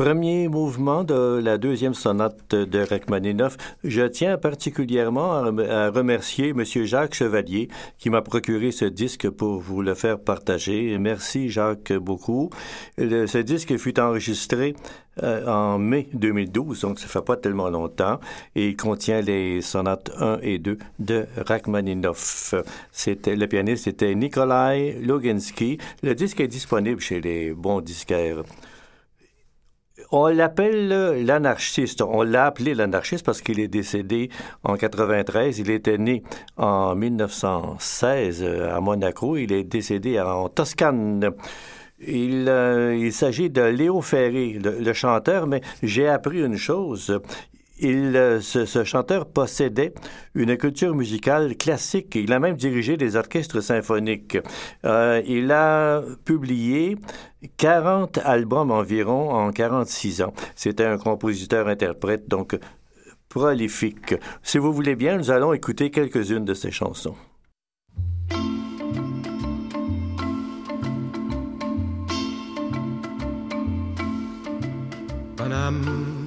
premier 0.00 0.48
mouvement 0.48 1.04
de 1.04 1.42
la 1.44 1.58
deuxième 1.58 1.92
sonate 1.92 2.54
de 2.54 2.78
Rachmaninoff. 2.78 3.58
Je 3.84 4.00
tiens 4.00 4.38
particulièrement 4.38 5.32
à 5.34 5.90
remercier 5.90 6.54
M. 6.56 6.64
Jacques 6.64 7.12
Chevalier 7.12 7.68
qui 7.98 8.08
m'a 8.08 8.22
procuré 8.22 8.70
ce 8.70 8.86
disque 8.86 9.28
pour 9.28 9.60
vous 9.60 9.82
le 9.82 9.92
faire 9.92 10.18
partager. 10.18 10.96
Merci 10.96 11.50
Jacques 11.50 11.92
beaucoup. 11.92 12.48
ce 12.96 13.38
disque 13.42 13.76
fut 13.76 14.00
enregistré 14.00 14.74
euh, 15.22 15.46
en 15.46 15.78
mai 15.78 16.08
2012, 16.14 16.80
donc 16.80 16.98
ça 16.98 17.06
fait 17.06 17.20
pas 17.22 17.36
tellement 17.36 17.68
longtemps, 17.68 18.20
et 18.54 18.68
il 18.68 18.76
contient 18.76 19.20
les 19.20 19.60
sonates 19.60 20.10
1 20.18 20.38
et 20.40 20.58
2 20.58 20.78
de 20.98 21.26
Rachmaninoff. 21.36 22.54
Le 23.06 23.46
pianiste 23.46 23.86
était 23.86 24.14
Nikolai 24.14 24.98
Loginsky. 25.02 25.76
Le 26.02 26.14
disque 26.14 26.40
est 26.40 26.48
disponible 26.48 27.02
chez 27.02 27.20
les 27.20 27.52
bons 27.52 27.82
disquaires 27.82 28.44
On 30.12 30.26
l'appelle 30.26 30.88
l'anarchiste. 31.24 32.02
On 32.02 32.22
l'a 32.22 32.46
appelé 32.46 32.74
l'anarchiste 32.74 33.24
parce 33.24 33.40
qu'il 33.42 33.60
est 33.60 33.68
décédé 33.68 34.28
en 34.64 34.76
93. 34.76 35.60
Il 35.60 35.70
était 35.70 35.98
né 35.98 36.24
en 36.56 36.96
1916 36.96 38.42
euh, 38.42 38.76
à 38.76 38.80
Monaco. 38.80 39.36
Il 39.36 39.52
est 39.52 39.62
décédé 39.62 40.20
en 40.20 40.48
Toscane. 40.48 41.30
Il, 42.00 42.48
euh, 42.48 42.96
il 42.96 43.12
s'agit 43.12 43.50
de 43.50 43.62
Léo 43.62 44.00
Ferré, 44.00 44.58
le 44.58 44.92
chanteur, 44.94 45.46
mais 45.46 45.60
j'ai 45.82 46.08
appris 46.08 46.42
une 46.42 46.56
chose 46.56 47.20
il, 47.80 48.16
euh, 48.16 48.40
ce, 48.40 48.84
chanteur 48.84 49.26
possédait 49.26 49.94
une 50.34 50.56
culture 50.56 50.94
musicale 50.94 51.56
classique. 51.56 52.14
Il 52.14 52.32
a 52.32 52.38
même 52.38 52.56
dirigé 52.56 52.96
des 52.96 53.16
orchestres 53.16 53.62
symphoniques. 53.62 54.38
Euh, 54.84 55.22
il 55.26 55.50
a 55.52 56.02
publié 56.24 56.96
40 57.56 58.18
albums 58.18 58.70
environ 58.70 59.30
en 59.30 59.50
46 59.50 60.22
ans. 60.22 60.32
C'était 60.54 60.84
un 60.84 60.98
compositeur-interprète, 60.98 62.28
donc 62.28 62.58
prolifique. 63.28 64.14
Si 64.42 64.58
vous 64.58 64.72
voulez 64.72 64.96
bien, 64.96 65.16
nous 65.16 65.30
allons 65.30 65.52
écouter 65.52 65.90
quelques-unes 65.90 66.44
de 66.44 66.54
ses 66.54 66.70
chansons. 66.70 67.14
Paname 75.36 76.19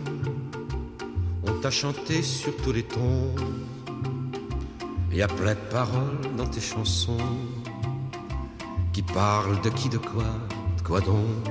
t'as 1.64 1.72
chanté 1.72 2.22
sur 2.22 2.54
tous 2.58 2.74
les 2.74 2.84
tons. 2.84 3.34
Il 5.12 5.18
y 5.18 5.22
a 5.22 5.30
plein 5.30 5.54
de 5.54 5.66
paroles 5.72 6.20
dans 6.36 6.46
tes 6.46 6.60
chansons 6.60 7.30
qui 8.92 9.02
parlent 9.02 9.62
de 9.62 9.70
qui, 9.70 9.88
de 9.88 9.98
quoi, 9.98 10.26
de 10.78 10.82
quoi 10.84 11.00
donc. 11.00 11.48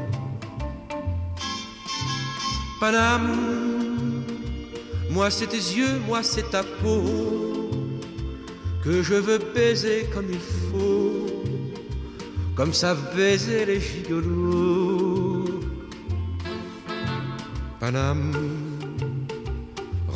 Paname, 2.78 4.22
moi 5.08 5.30
c'est 5.30 5.46
tes 5.46 5.56
yeux, 5.78 5.98
moi 6.06 6.22
c'est 6.22 6.50
ta 6.50 6.62
peau 6.62 7.70
que 8.84 9.02
je 9.02 9.14
veux 9.14 9.40
baiser 9.54 10.10
comme 10.12 10.26
il 10.28 10.44
faut, 10.68 11.42
comme 12.54 12.74
savent 12.74 13.16
baiser 13.16 13.64
les 13.64 13.80
gigolos. 13.80 15.46
Paname 17.80 18.61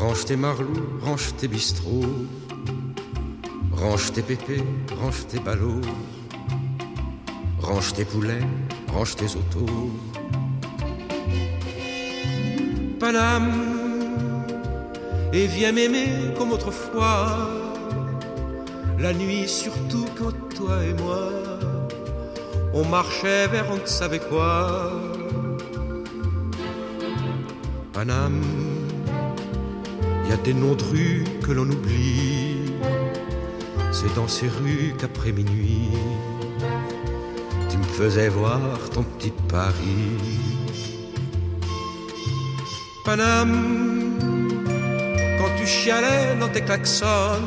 Range 0.06 0.24
tes 0.24 0.36
marlous, 0.36 1.00
range 1.02 1.34
tes 1.36 1.48
bistrots, 1.48 2.28
range 3.72 4.12
tes 4.12 4.22
pépés, 4.22 4.62
range 5.00 5.26
tes 5.26 5.40
ballots, 5.40 5.80
range 7.58 7.92
tes 7.92 8.04
poulets, 8.04 8.46
range 8.86 9.16
tes 9.16 9.34
autos. 9.34 9.90
Paname, 13.00 14.44
et 15.32 15.48
viens 15.48 15.72
m'aimer 15.72 16.08
comme 16.38 16.52
autrefois, 16.52 17.50
la 19.00 19.12
nuit 19.12 19.48
surtout 19.48 20.06
quand 20.16 20.54
toi 20.54 20.84
et 20.84 20.94
moi, 21.02 21.30
on 22.74 22.84
marchait 22.84 23.48
vers 23.48 23.66
on 23.72 23.78
ne 23.78 23.86
savait 23.86 24.20
quoi. 24.20 24.92
Paname, 27.92 28.40
il 30.26 30.30
y 30.30 30.32
a 30.32 30.36
des 30.38 30.54
noms 30.54 30.74
de 30.74 30.82
rues 30.82 31.24
que 31.44 31.52
l'on 31.52 31.70
oublie. 31.70 32.72
C'est 33.92 34.12
dans 34.16 34.26
ces 34.26 34.48
rues 34.48 34.92
qu'après 34.98 35.30
minuit, 35.30 35.90
tu 37.70 37.78
me 37.78 37.84
faisais 37.84 38.28
voir 38.28 38.60
ton 38.92 39.04
petit 39.04 39.32
Paris. 39.48 40.18
Paname, 43.04 44.18
quand 45.38 45.50
tu 45.56 45.64
chialais 45.64 46.36
dans 46.40 46.48
tes 46.48 46.62
klaxons, 46.62 47.40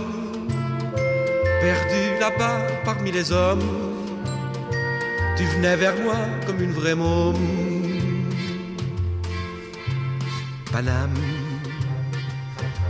perdu 1.62 2.04
là-bas 2.20 2.62
parmi 2.86 3.12
les 3.12 3.32
hommes, 3.34 3.70
tu 5.36 5.44
venais 5.44 5.76
vers 5.76 5.98
moi 6.02 6.16
comme 6.48 6.62
une 6.62 6.72
vraie 6.72 6.96
môme. 6.96 7.36
Paname 10.72 11.39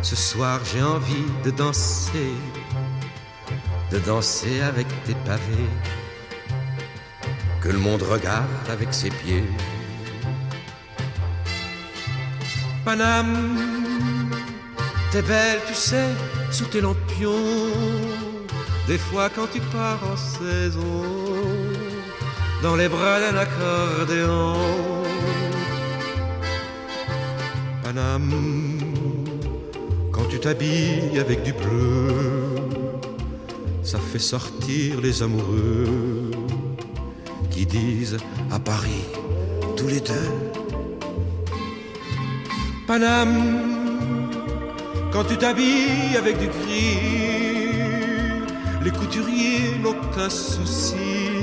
ce 0.10 0.16
soir 0.16 0.60
j'ai 0.66 0.82
envie 0.82 1.30
de 1.46 1.52
danser, 1.52 2.34
de 3.92 4.00
danser 4.00 4.60
avec 4.62 4.88
tes 5.06 5.14
pavés, 5.14 5.74
que 7.62 7.70
le 7.70 7.78
monde 7.78 8.02
regarde 8.02 8.66
avec 8.72 8.92
ses 8.92 9.12
pieds. 9.12 9.44
Paname, 12.84 13.60
t'es 15.12 15.22
belle, 15.22 15.60
tu 15.68 15.76
sais, 15.76 16.10
sous 16.50 16.66
tes 16.66 16.82
lampions. 16.82 17.70
Des 18.88 18.98
fois 18.98 19.30
quand 19.30 19.50
tu 19.54 19.62
pars 19.76 20.02
en 20.12 20.18
saison, 20.18 21.04
dans 22.64 22.76
les 22.76 22.90
bras 22.90 23.20
d'un 23.20 23.38
accordéon. 23.38 24.56
Paname, 27.84 28.79
tu 30.40 30.46
t'habilles 30.46 31.20
avec 31.20 31.44
du 31.44 31.52
bleu, 31.52 32.56
ça 33.84 34.00
fait 34.00 34.20
sortir 34.20 35.02
les 35.02 35.22
amoureux 35.22 36.32
qui 37.52 37.66
disent 37.66 38.18
à 38.50 38.58
Paris 38.58 39.04
tous 39.76 39.88
les 39.88 40.00
deux. 40.00 40.32
Paname, 42.88 44.30
quand 45.12 45.26
tu 45.26 45.38
t'habilles 45.38 46.16
avec 46.18 46.40
du 46.40 46.48
gris, 46.48 47.00
les 48.82 48.92
couturiers 48.92 49.78
n'ont 49.84 50.00
qu'un 50.16 50.30
souci, 50.30 51.42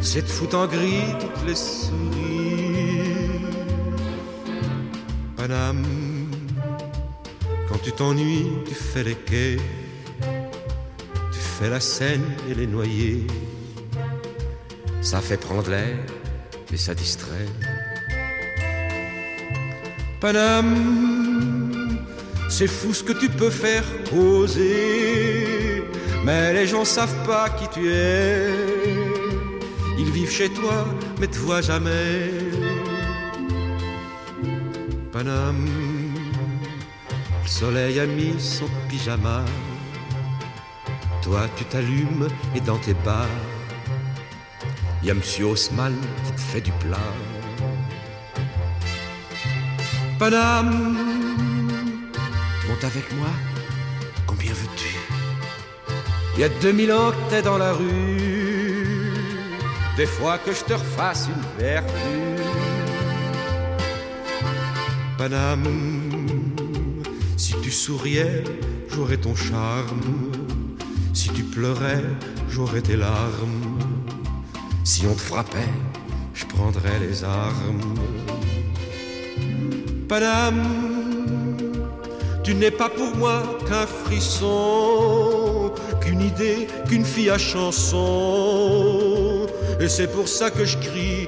c'est 0.00 0.22
de 0.22 0.28
foutre 0.28 0.58
en 0.58 0.66
gris 0.68 1.12
toutes 1.18 1.44
les 1.44 1.56
souris. 1.56 2.06
Paname, 5.36 6.05
tu 7.86 7.92
t'ennuies, 7.92 8.50
tu 8.66 8.74
fais 8.74 9.04
les 9.04 9.14
quais, 9.14 9.58
tu 11.32 11.38
fais 11.38 11.70
la 11.70 11.78
scène 11.78 12.24
et 12.50 12.54
les 12.54 12.66
noyers. 12.66 13.24
Ça 15.00 15.20
fait 15.20 15.36
prendre 15.36 15.70
l'air 15.70 15.96
et 16.72 16.76
ça 16.76 16.96
distrait. 16.96 17.46
Paname, 20.20 22.00
c'est 22.48 22.66
fou 22.66 22.92
ce 22.92 23.04
que 23.04 23.12
tu 23.12 23.28
peux 23.28 23.50
faire 23.50 23.84
poser, 24.10 25.84
mais 26.24 26.52
les 26.54 26.66
gens 26.66 26.84
savent 26.84 27.24
pas 27.24 27.50
qui 27.50 27.68
tu 27.68 27.88
es. 27.92 28.50
Ils 29.96 30.10
vivent 30.10 30.32
chez 30.40 30.48
toi, 30.48 30.88
mais 31.20 31.28
te 31.28 31.36
voient 31.36 31.62
jamais. 31.62 32.32
Paname 35.12 35.85
soleil 37.60 37.98
a 38.00 38.06
mis 38.06 38.38
son 38.38 38.68
pyjama. 38.88 39.42
Toi, 41.22 41.42
tu 41.56 41.64
t'allumes 41.64 42.28
et 42.54 42.60
dans 42.60 42.76
tes 42.76 42.92
bas, 43.06 43.28
y 45.02 45.10
a 45.10 45.14
qui 46.24 46.32
te 46.32 46.40
fait 46.50 46.60
du 46.60 46.72
plat. 46.82 47.12
Paname, 50.18 50.98
monte 52.68 52.84
avec 52.84 53.06
moi, 53.18 53.32
combien 54.26 54.52
veux-tu? 54.52 54.94
Il 56.34 56.40
y 56.42 56.44
a 56.44 56.50
2000 56.50 56.92
ans 56.92 57.10
que 57.12 57.30
t'es 57.30 57.42
dans 57.42 57.56
la 57.56 57.72
rue, 57.72 59.14
des 59.96 60.06
fois 60.16 60.36
que 60.36 60.52
je 60.52 60.62
te 60.62 60.74
refasse 60.74 61.28
une 61.34 61.44
vertu. 61.58 62.16
Paname, 65.16 66.25
tu 67.66 67.72
souriais, 67.72 68.44
j'aurais 68.88 69.16
ton 69.16 69.34
charme. 69.34 70.30
Si 71.12 71.30
tu 71.30 71.42
pleurais, 71.42 72.04
j'aurais 72.48 72.80
tes 72.80 72.96
larmes. 72.96 73.78
Si 74.84 75.04
on 75.06 75.14
te 75.14 75.20
frappait, 75.20 75.72
je 76.32 76.46
prendrais 76.46 76.98
les 77.00 77.24
armes. 77.24 77.94
Paname, 80.08 81.56
tu 82.44 82.54
n'es 82.54 82.70
pas 82.70 82.88
pour 82.88 83.16
moi 83.16 83.58
qu'un 83.68 83.86
frisson, 83.86 85.72
qu'une 86.00 86.20
idée, 86.20 86.68
qu'une 86.88 87.04
fille 87.04 87.30
à 87.30 87.38
chanson. 87.38 88.06
Et 89.80 89.88
c'est 89.88 90.06
pour 90.06 90.28
ça 90.28 90.50
que 90.50 90.64
je 90.64 90.76
crie 90.78 91.26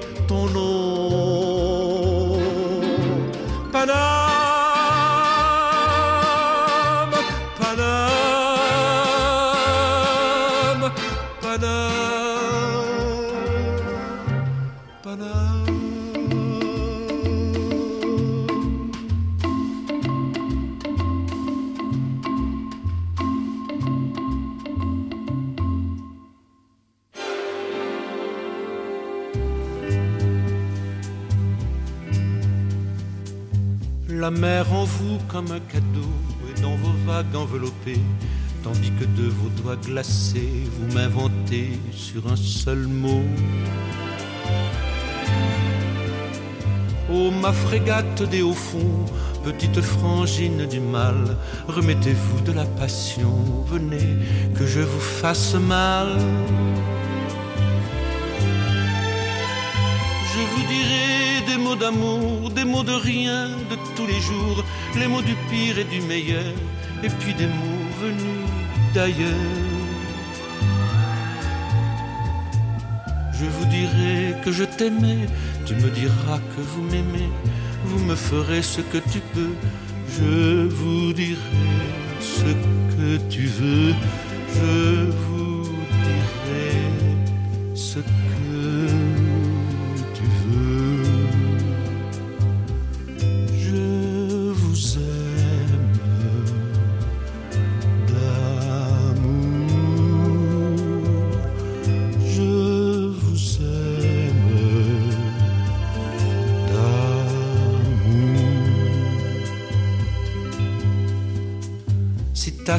tandis 38.63 38.93
que 38.99 39.05
de 39.05 39.29
vos 39.29 39.49
doigts 39.63 39.77
glacés, 39.77 40.65
vous 40.75 40.95
m'inventez 40.95 41.79
sur 41.93 42.31
un 42.31 42.37
seul 42.37 42.87
mot. 42.87 43.25
Oh 47.11 47.31
ma 47.31 47.53
frégate 47.53 48.23
des 48.29 48.43
hauts 48.43 48.53
fonds, 48.53 49.07
petite 49.43 49.81
frangine 49.81 50.67
du 50.67 50.81
mal, 50.81 51.37
remettez-vous 51.67 52.41
de 52.43 52.53
la 52.53 52.67
passion, 52.67 53.65
venez 53.67 54.17
que 54.55 54.67
je 54.67 54.81
vous 54.81 55.01
fasse 55.01 55.55
mal. 55.55 56.09
Je 60.33 60.41
vous 60.51 60.65
dirai 60.75 61.47
des 61.47 61.57
mots 61.65 61.77
d'amour, 61.77 62.51
des 62.51 62.65
mots 62.65 62.85
de 62.85 62.93
rien, 62.93 63.49
de 63.71 63.77
tous 63.97 64.07
les 64.07 64.21
jours, 64.21 64.63
les 64.99 65.09
mots 65.09 65.23
du 65.23 65.35
pire 65.51 65.79
et 65.79 65.85
du 65.85 66.01
meilleur, 66.03 66.53
et 67.03 67.09
puis 67.09 67.33
des 67.33 67.47
mots 67.47 67.78
d'ailleurs. 68.95 69.29
Je 73.33 73.45
vous 73.45 73.67
dirai 73.67 74.35
que 74.45 74.51
je 74.51 74.65
t'aimais, 74.65 75.27
tu 75.65 75.75
me 75.75 75.91
diras 75.91 76.39
que 76.39 76.61
vous 76.61 76.83
m'aimez, 76.83 77.31
vous 77.85 78.01
me 78.05 78.17
ferez 78.17 78.63
ce 78.63 78.81
que 78.81 78.99
tu 79.13 79.21
peux, 79.35 79.55
je 80.17 80.67
vous 80.67 81.13
dirai 81.13 81.39
ce 82.21 82.51
que 82.95 83.17
tu 83.29 83.47
veux, 83.47 83.95
je 84.55 85.11
vous 85.23 85.63
dirai 86.05 86.73
ce 87.75 88.01
que 88.01 88.28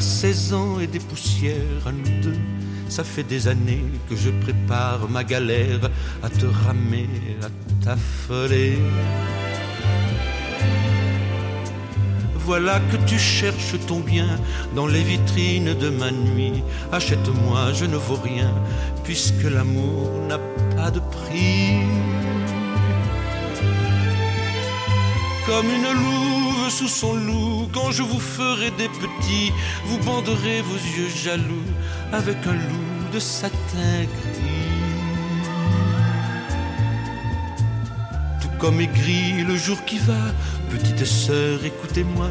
Si 0.00 0.22
t'as 0.22 0.32
16 0.32 0.54
ans 0.54 0.80
et 0.80 0.86
des 0.86 0.98
poussières 0.98 1.86
à 1.86 1.92
nous 1.92 2.22
deux, 2.22 2.38
ça 2.88 3.04
fait 3.04 3.22
des 3.22 3.48
années 3.48 3.84
que 4.08 4.16
je 4.16 4.30
prépare 4.30 5.08
ma 5.10 5.24
galère 5.24 5.90
à 6.22 6.30
te 6.30 6.46
ramer, 6.46 7.08
à 7.42 7.84
t'affoler. 7.84 8.78
Voilà 12.46 12.80
que 12.80 12.96
tu 13.06 13.18
cherches 13.18 13.76
ton 13.86 14.00
bien 14.00 14.38
dans 14.74 14.86
les 14.86 15.02
vitrines 15.02 15.74
de 15.74 15.90
ma 15.90 16.10
nuit. 16.10 16.62
Achète-moi, 16.92 17.72
je 17.74 17.84
ne 17.84 17.96
vaux 17.96 18.20
rien, 18.22 18.54
puisque 19.04 19.44
l'amour 19.44 20.10
n'a 20.28 20.38
pas 20.76 20.90
de 20.90 21.00
prix. 21.00 21.80
Comme 25.46 25.66
une 25.66 26.39
sous 26.70 26.88
son 26.88 27.14
loup, 27.14 27.68
quand 27.72 27.90
je 27.90 28.02
vous 28.02 28.20
ferai 28.20 28.70
des 28.72 28.88
petits, 28.88 29.52
vous 29.86 29.98
banderez 29.98 30.62
vos 30.62 30.76
yeux 30.76 31.08
jaloux 31.08 31.66
avec 32.12 32.36
un 32.46 32.52
loup 32.52 33.10
de 33.12 33.18
satin 33.18 34.04
gris. 34.04 34.40
Tout 38.40 38.56
comme 38.58 38.76
gris 38.76 39.42
le 39.42 39.56
jour 39.56 39.84
qui 39.84 39.98
va, 39.98 40.32
petite 40.70 41.04
sœur, 41.04 41.64
écoutez-moi, 41.64 42.30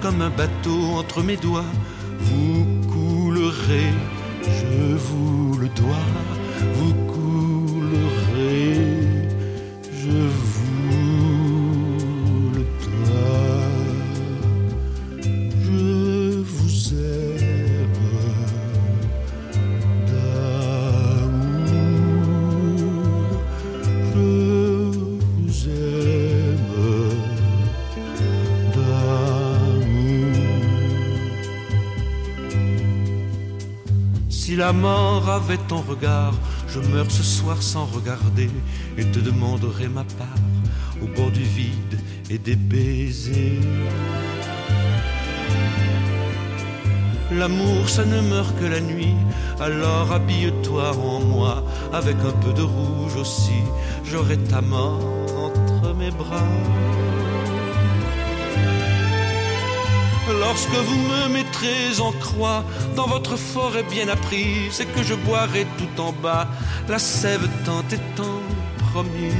comme 0.00 0.22
un 0.22 0.30
bateau 0.30 0.80
entre 0.98 1.22
mes 1.22 1.36
doigts, 1.36 1.72
vous 2.20 2.66
coulerez, 2.90 3.92
je 4.42 4.94
vous 4.94 5.58
le 5.58 5.68
dois, 5.68 6.06
La 34.56 34.72
mort 34.72 35.28
avait 35.28 35.58
ton 35.68 35.80
regard, 35.80 36.32
je 36.68 36.78
meurs 36.78 37.10
ce 37.10 37.24
soir 37.24 37.60
sans 37.60 37.86
regarder 37.86 38.48
et 38.96 39.04
te 39.04 39.18
demanderai 39.18 39.88
ma 39.88 40.04
part 40.04 40.44
au 41.02 41.06
bord 41.06 41.32
du 41.32 41.42
vide 41.42 41.98
et 42.30 42.38
des 42.38 42.54
baisers. 42.54 43.58
L'amour, 47.32 47.88
ça 47.88 48.04
ne 48.04 48.20
meurt 48.20 48.56
que 48.60 48.66
la 48.66 48.80
nuit, 48.80 49.16
alors 49.58 50.12
habille-toi 50.12 50.96
en 50.96 51.20
moi, 51.20 51.64
avec 51.92 52.16
un 52.16 52.32
peu 52.40 52.52
de 52.52 52.62
rouge 52.62 53.16
aussi, 53.16 53.60
j'aurai 54.04 54.38
ta 54.38 54.60
mort 54.60 55.00
entre 55.36 55.94
mes 55.94 56.12
bras. 56.12 57.03
Lorsque 60.32 60.70
vous 60.70 60.96
me 60.96 61.28
mettrez 61.28 62.00
en 62.00 62.12
croix 62.12 62.64
dans 62.96 63.06
votre 63.06 63.36
forêt 63.36 63.82
bien 63.82 64.08
apprise, 64.08 64.72
c'est 64.72 64.86
que 64.86 65.02
je 65.02 65.14
boirai 65.14 65.66
tout 65.76 66.00
en 66.00 66.12
bas 66.12 66.48
la 66.88 66.98
sève 66.98 67.46
tant 67.64 67.84
et 67.92 68.00
tant 68.16 68.40
promise. 68.90 69.34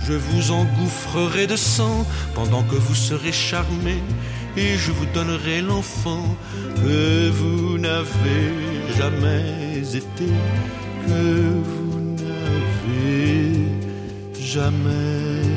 Je 0.00 0.12
vous 0.14 0.50
engouffrerai 0.50 1.46
de 1.46 1.56
sang 1.56 2.04
pendant 2.34 2.62
que 2.62 2.74
vous 2.74 2.94
serez 2.94 3.32
charmé 3.32 4.02
et 4.56 4.76
je 4.76 4.90
vous 4.90 5.06
donnerai 5.06 5.62
l'enfant 5.62 6.36
que 6.76 7.30
vous 7.30 7.78
n'avez 7.78 8.52
jamais 8.98 9.78
été, 9.78 10.28
que 11.06 11.62
vous 11.64 12.00
n'avez 12.22 13.54
jamais 14.40 15.51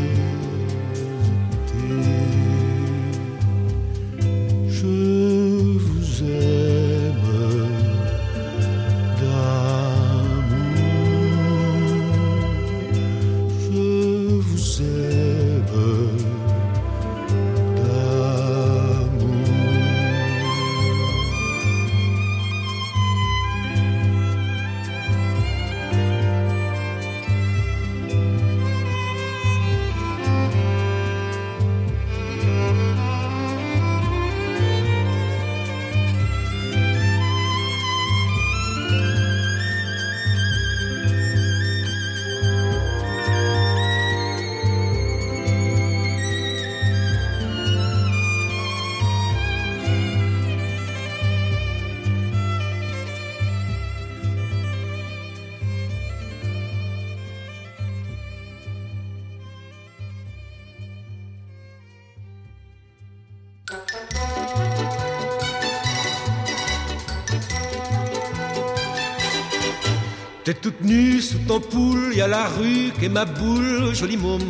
T'es 70.46 70.54
toute 70.54 70.82
nue 70.82 71.22
sous 71.22 71.40
ton 71.40 71.60
poule, 71.60 72.14
y 72.14 72.22
a 72.22 72.28
la 72.28 72.46
rue 72.46 72.92
est 73.02 73.10
ma 73.10 73.26
boule, 73.26 73.96
joli 73.96 74.16
môme. 74.16 74.44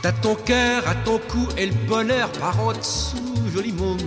T'as 0.00 0.12
ton 0.12 0.36
cœur 0.36 0.86
à 0.86 0.94
ton 0.94 1.18
cou 1.18 1.48
et 1.58 1.66
le 1.66 1.74
bonheur 1.88 2.30
par 2.38 2.60
en 2.60 2.72
dessous, 2.72 3.34
joli 3.52 3.72
môme. 3.72 3.98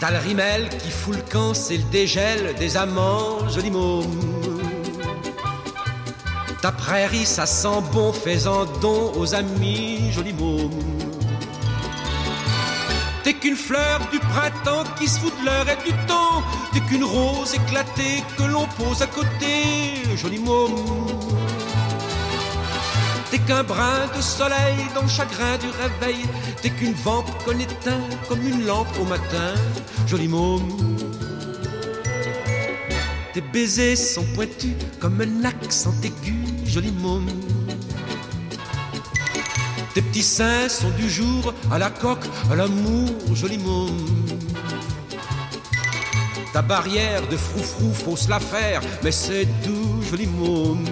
T'as 0.00 0.10
le 0.10 0.18
rimel 0.18 0.68
qui 0.82 0.90
fout 0.90 1.14
le 1.14 1.22
camp, 1.22 1.54
c'est 1.54 1.76
le 1.76 1.84
dégel 1.84 2.52
des 2.58 2.76
amants, 2.76 3.48
joli 3.48 3.70
môme. 3.70 4.60
Ta 6.62 6.72
prairie, 6.72 7.26
ça 7.26 7.46
sent 7.46 7.80
bon, 7.92 8.12
fais-en 8.12 8.64
don 8.80 9.12
aux 9.16 9.36
amis, 9.36 10.10
joli 10.10 10.32
môme. 10.32 10.91
T'es 13.32 13.48
qu'une 13.48 13.56
fleur 13.56 13.98
du 14.12 14.18
printemps 14.18 14.84
qui 14.98 15.08
se 15.08 15.18
fout 15.18 15.32
de 15.40 15.46
l'heure 15.46 15.66
et 15.66 15.90
du 15.90 15.96
temps. 16.06 16.42
T'es 16.74 16.80
qu'une 16.80 17.02
rose 17.02 17.54
éclatée 17.54 18.22
que 18.36 18.42
l'on 18.42 18.66
pose 18.76 19.00
à 19.00 19.06
côté, 19.06 20.04
joli 20.16 20.38
môme. 20.38 20.76
T'es 23.30 23.38
qu'un 23.38 23.62
brin 23.62 24.06
de 24.14 24.20
soleil 24.20 24.76
dans 24.94 25.00
le 25.00 25.08
chagrin 25.08 25.56
du 25.56 25.68
réveil. 25.68 26.26
T'es 26.60 26.68
qu'une 26.68 26.92
vente 26.92 27.32
qu'on 27.42 27.58
éteint 27.58 28.04
comme 28.28 28.46
une 28.46 28.66
lampe 28.66 28.94
au 29.00 29.04
matin, 29.04 29.54
joli 30.06 30.28
môme. 30.28 30.68
Tes 33.32 33.40
baisers 33.40 33.96
sont 33.96 34.26
pointus 34.34 34.76
comme 35.00 35.18
un 35.22 35.44
accent 35.46 35.94
aigu, 36.04 36.36
joli 36.66 36.92
môme. 36.92 37.30
Tes 39.94 40.00
petits 40.00 40.22
seins 40.22 40.70
sont 40.70 40.88
du 40.90 41.10
jour 41.10 41.52
à 41.70 41.78
la 41.78 41.90
coque, 41.90 42.24
à 42.50 42.56
l'amour, 42.56 43.10
joli 43.34 43.58
môme. 43.58 44.06
Ta 46.54 46.62
barrière 46.62 47.28
de 47.28 47.36
froufrou, 47.36 47.92
faut 47.92 48.16
se 48.16 48.30
la 48.30 48.40
faire, 48.40 48.80
mais 49.02 49.12
c'est 49.12 49.44
doux, 49.64 50.02
joli 50.10 50.26
môme. 50.26 50.86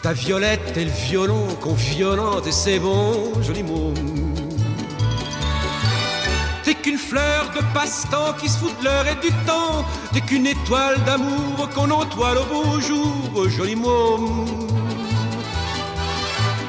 Ta 0.00 0.12
violette 0.12 0.76
et 0.76 0.84
le 0.84 0.92
violon 1.08 1.48
qu'on 1.60 1.74
violente 1.74 2.46
et 2.46 2.52
c'est 2.52 2.78
bon, 2.78 3.32
joli 3.42 3.64
môme. 3.64 3.94
T'es 6.62 6.74
qu'une 6.74 6.98
fleur 6.98 7.50
de 7.56 7.62
passe-temps 7.74 8.34
qui 8.40 8.48
se 8.48 8.58
fout 8.58 8.78
de 8.78 8.84
l'heure 8.84 9.06
et 9.08 9.16
du 9.26 9.32
temps. 9.44 9.84
T'es 10.12 10.20
qu'une 10.20 10.46
étoile 10.46 11.02
d'amour 11.04 11.68
qu'on 11.74 11.90
entoile 11.90 12.38
au 12.38 12.44
beau 12.44 12.80
jour, 12.80 13.48
joli 13.48 13.74
môme. 13.74 14.65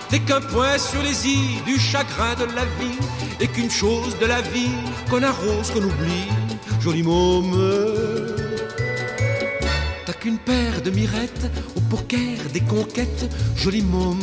T'es 0.09 0.19
qu'un 0.19 0.39
point 0.39 0.77
sur 0.77 1.01
les 1.03 1.27
îles 1.27 1.63
du 1.65 1.77
chagrin 1.77 2.35
de 2.35 2.45
la 2.55 2.65
vie. 2.79 2.97
Et 3.39 3.47
qu'une 3.47 3.69
chose 3.69 4.17
de 4.19 4.25
la 4.25 4.41
vie 4.41 4.77
qu'on 5.09 5.21
arrose, 5.21 5.69
qu'on 5.71 5.83
oublie, 5.83 6.27
joli 6.79 7.03
môme. 7.03 7.55
T'as 10.05 10.13
qu'une 10.13 10.37
paire 10.37 10.81
de 10.81 10.89
mirettes 10.89 11.51
au 11.75 11.81
poker 11.81 12.37
des 12.53 12.61
conquêtes, 12.61 13.29
joli 13.55 13.81
môme. 13.81 14.21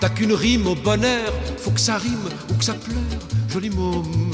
T'as 0.00 0.10
qu'une 0.10 0.32
rime 0.32 0.66
au 0.66 0.74
bonheur, 0.74 1.32
faut 1.58 1.70
que 1.70 1.80
ça 1.80 1.96
rime 1.96 2.28
ou 2.50 2.54
que 2.54 2.64
ça 2.64 2.74
pleure, 2.74 3.20
joli 3.48 3.70
môme. 3.70 4.32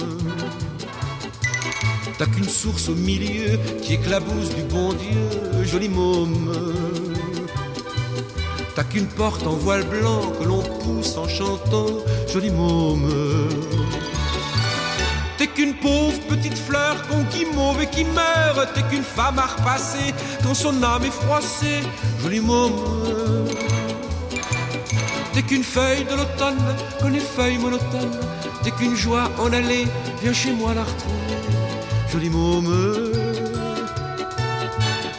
T'as 2.18 2.26
qu'une 2.26 2.48
source 2.48 2.88
au 2.88 2.94
milieu 2.94 3.58
qui 3.82 3.94
éclabousse 3.94 4.54
du 4.54 4.62
bon 4.62 4.92
Dieu, 4.92 5.64
joli 5.64 5.88
môme. 5.88 7.05
T'as 8.76 8.84
qu'une 8.84 9.06
porte 9.06 9.46
en 9.46 9.54
voile 9.54 9.84
blanc 9.84 10.20
que 10.38 10.44
l'on 10.44 10.60
pousse 10.60 11.16
en 11.16 11.26
chantant, 11.26 11.86
joli 12.30 12.50
môme. 12.50 13.10
T'es 15.38 15.46
qu'une 15.46 15.72
pauvre 15.72 16.20
petite 16.28 16.58
fleur 16.58 16.94
qu'on 17.08 17.22
guimauve 17.22 17.80
et 17.80 17.86
qui 17.86 18.04
meurt. 18.04 18.74
T'es 18.74 18.82
qu'une 18.82 19.02
femme 19.02 19.38
à 19.38 19.46
repasser 19.46 20.12
quand 20.42 20.52
son 20.52 20.82
âme 20.82 21.04
est 21.06 21.10
froissée, 21.10 21.80
joli 22.22 22.40
môme. 22.40 22.74
T'es 25.32 25.40
qu'une 25.40 25.64
feuille 25.64 26.04
de 26.04 26.14
l'automne, 26.14 26.62
qu'on 27.00 27.08
les 27.08 27.20
feuilles 27.20 27.56
monotones. 27.56 28.20
T'es 28.62 28.72
qu'une 28.72 28.94
joie 28.94 29.30
en 29.38 29.54
allée, 29.54 29.86
viens 30.22 30.34
chez 30.34 30.52
moi 30.52 30.74
la 30.74 30.84
retrouver, 30.84 31.38
joli 32.12 32.28
môme. 32.28 33.05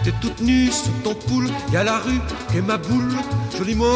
T'es 0.08 0.14
toute 0.22 0.40
nue 0.40 0.72
sous 0.72 0.90
ton 1.04 1.14
poule, 1.14 1.50
y 1.70 1.76
a 1.76 1.84
la 1.84 1.98
rue 1.98 2.22
qui 2.50 2.60
est 2.60 2.62
ma 2.62 2.78
boule, 2.78 3.12
joli 3.58 3.76
môme. 3.76 3.90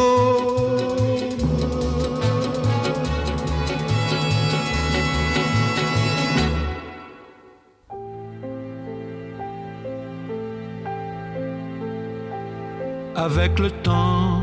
Avec 13.16 13.58
le 13.58 13.72
temps, 13.72 14.42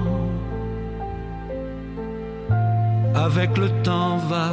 avec 3.15 3.59
le 3.59 3.69
temps 3.83 4.17
va, 4.17 4.53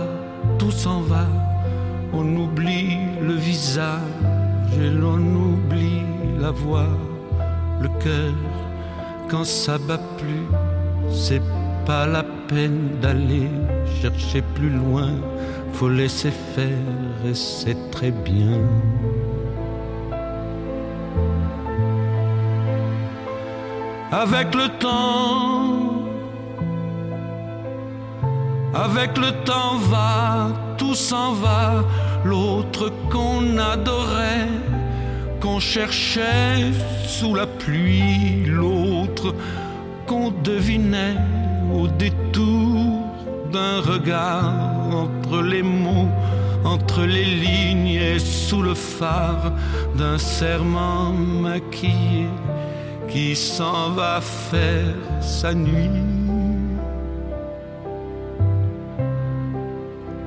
tout 0.59 0.71
s'en 0.71 0.99
va, 0.99 1.25
on 2.11 2.25
oublie 2.35 2.97
le 3.21 3.35
visage 3.35 4.01
et 4.77 4.89
l'on 4.89 5.19
oublie 5.19 6.01
la 6.37 6.51
voix, 6.51 6.89
le 7.81 7.89
cœur, 8.03 8.33
quand 9.29 9.45
ça 9.45 9.77
bat 9.77 9.99
plus, 10.17 10.47
c'est 11.11 11.41
pas 11.85 12.05
la 12.05 12.23
peine 12.47 12.99
d'aller 13.01 13.49
chercher 14.01 14.41
plus 14.55 14.69
loin, 14.69 15.11
faut 15.73 15.89
laisser 15.89 16.31
faire 16.31 17.25
et 17.25 17.33
c'est 17.33 17.91
très 17.91 18.11
bien. 18.11 18.59
Avec 24.11 24.55
le 24.55 24.67
temps, 24.79 26.05
avec 28.73 29.17
le 29.17 29.31
temps 29.43 29.77
va, 29.89 30.47
tout 30.77 30.95
s'en 30.95 31.33
va, 31.33 31.83
l'autre 32.23 32.91
qu'on 33.09 33.57
adorait, 33.57 34.47
qu'on 35.45 35.59
cherchait 35.59 36.71
sous 37.05 37.35
la 37.35 37.45
pluie, 37.45 38.45
l'autre 38.47 39.35
qu'on 40.07 40.31
devinait 40.31 41.17
au 41.71 41.87
détour 41.87 43.03
d'un 43.53 43.79
regard 43.81 44.89
entre 44.91 45.43
les 45.43 45.61
mots, 45.61 46.09
entre 46.63 47.03
les 47.03 47.25
lignes 47.25 48.01
et 48.11 48.17
sous 48.17 48.63
le 48.63 48.73
phare 48.73 49.51
d'un 49.95 50.17
serment 50.17 51.11
maquillé 51.11 52.27
qui 53.07 53.35
s'en 53.35 53.91
va 53.91 54.21
faire 54.21 54.95
sa 55.21 55.53
nuit. 55.53 56.01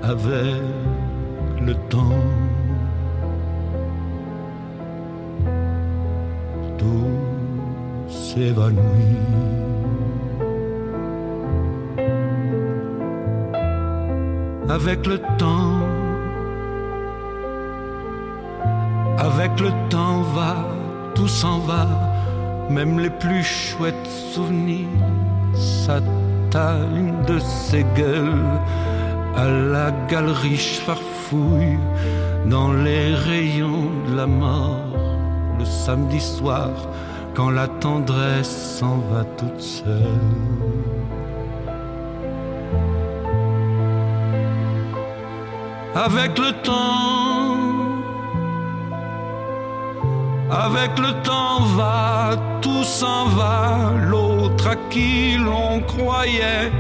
avec 0.05 0.62
le 1.61 1.75
temps. 1.91 2.48
Avec 14.68 15.07
le 15.07 15.18
temps, 15.39 15.80
avec 19.18 19.59
le 19.61 19.70
temps 19.91 20.22
va, 20.34 20.57
tout 21.16 21.26
s'en 21.26 21.59
va, 21.59 21.89
même 22.70 23.01
les 23.01 23.11
plus 23.11 23.43
chouettes 23.43 24.07
souvenirs, 24.32 24.86
une 26.97 27.22
de 27.26 27.39
ces 27.41 27.84
gueules. 27.97 28.61
À 29.36 29.49
la 29.49 29.91
galerie 30.09 30.57
farfouille 30.57 31.78
dans 32.47 32.72
les 32.72 33.14
rayons 33.14 33.91
de 34.09 34.16
la 34.16 34.26
mort 34.26 34.84
le 35.59 35.64
samedi 35.64 36.20
soir 36.20 36.70
quand 37.39 37.51
la 37.51 37.68
tendresse 37.68 38.78
s'en 38.78 38.99
va 39.11 39.22
toute 39.39 39.61
seule. 39.61 40.24
Avec 45.95 46.36
le 46.36 46.51
temps, 46.64 47.57
avec 50.51 50.99
le 50.99 51.12
temps 51.22 51.61
va, 51.76 52.30
tout 52.61 52.82
s'en 52.82 53.26
va, 53.26 53.93
l'autre 54.11 54.66
à 54.74 54.76
qui 54.91 55.36
l'on 55.36 55.78
croyait 55.82 56.72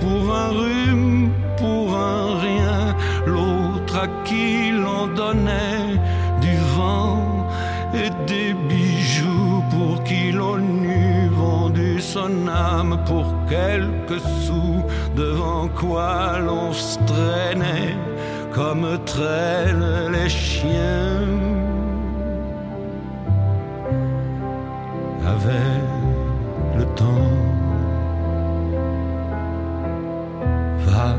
pour 0.00 0.34
un 0.34 0.48
rhume 0.48 1.30
pour 1.58 1.96
un 1.96 2.40
rien, 2.40 2.96
l'autre 3.24 3.94
à 4.04 4.08
qui 4.24 4.72
l'on 4.72 5.06
donnait 5.06 6.00
son 12.12 12.46
âme 12.46 12.98
pour 13.06 13.26
quelques 13.48 14.20
sous, 14.44 14.82
devant 15.16 15.66
quoi 15.68 16.38
l'on 16.46 16.70
se 16.72 16.98
traînait 17.10 17.96
comme 18.52 18.86
traînent 19.06 20.10
les 20.12 20.28
chiens. 20.28 21.26
Avec 25.34 25.82
le 26.78 26.84
temps. 27.00 27.32
Va 30.86 31.14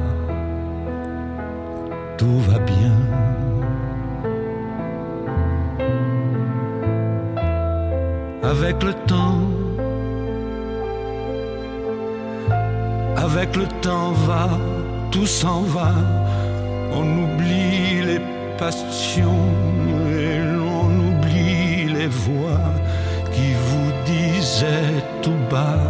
tout 2.17 2.39
va 2.47 2.59
bien. 2.59 2.97
avec 8.43 8.83
le 8.83 8.93
temps. 9.07 9.32
Avec 13.35 13.55
le 13.55 13.65
temps 13.81 14.11
va, 14.27 14.47
tout 15.09 15.25
s'en 15.25 15.61
va, 15.61 15.91
on 16.93 17.01
oublie 17.23 18.05
les 18.05 18.21
passions 18.59 19.49
et 20.15 20.37
l'on 20.37 20.87
oublie 21.09 21.91
les 21.91 22.05
voix 22.05 22.69
qui 23.31 23.49
vous 23.65 23.91
disaient 24.05 25.01
tout 25.23 25.41
bas 25.49 25.81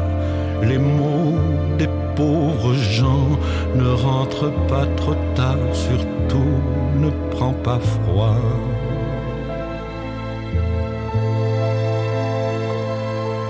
les 0.61 0.77
mots 0.77 1.37
des 1.77 1.89
pauvres 2.15 2.75
gens. 2.75 3.27
Ne 3.75 3.89
rentre 3.89 4.49
pas 4.69 4.85
trop 4.95 5.17
tard, 5.35 5.57
surtout 5.73 6.55
ne 6.95 7.09
prends 7.31 7.57
pas 7.67 7.79
froid. 7.79 8.37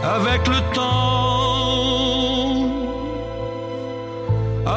avec 0.03 0.47
le 0.47 0.59
temps. 0.73 1.32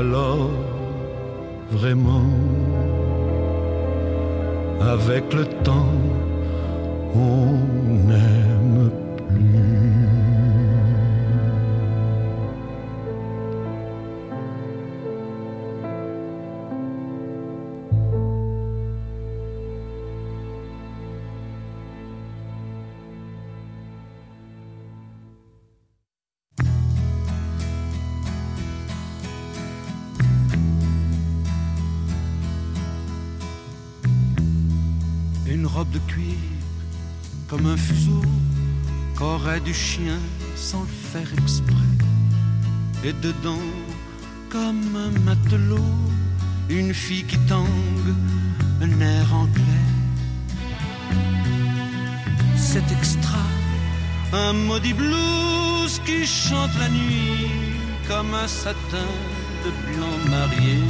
Alors, 0.00 0.48
vraiment, 1.70 2.30
avec 4.80 5.34
le 5.34 5.44
temps, 5.44 5.94
on 7.14 7.58
n'aime 8.08 8.29
robe 35.80 35.92
de 35.92 36.12
cuir, 36.12 36.36
comme 37.48 37.64
un 37.64 37.76
fuseau 37.76 38.22
qu'aurait 39.16 39.60
du 39.60 39.72
chien 39.72 40.18
sans 40.54 40.82
le 40.82 40.94
faire 41.10 41.30
exprès. 41.42 41.92
Et 43.02 43.14
dedans, 43.26 43.66
comme 44.50 44.94
un 45.06 45.12
matelot, 45.26 45.94
une 46.68 46.92
fille 46.92 47.24
qui 47.24 47.38
tangue, 47.52 48.12
un 48.82 48.92
air 49.00 49.26
anglais. 49.42 49.88
C'est 52.68 52.88
extra, 52.98 53.44
un 54.34 54.52
maudit 54.52 54.96
blues 55.02 55.94
qui 56.04 56.26
chante 56.26 56.74
la 56.78 56.90
nuit 56.90 57.48
comme 58.06 58.34
un 58.34 58.48
satin 58.48 59.12
de 59.64 59.70
blanc 59.86 60.16
marié. 60.28 60.80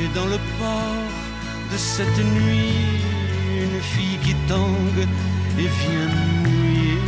Et 0.00 0.08
dans 0.16 0.28
le 0.34 0.38
port 0.58 1.10
de 1.70 1.76
cette 1.76 2.20
nuit, 2.36 3.13
une 3.74 3.80
fille 3.80 4.18
qui 4.24 4.34
tangue 4.46 5.06
et 5.58 5.68
vient 5.80 6.08
mouiller. 6.42 6.98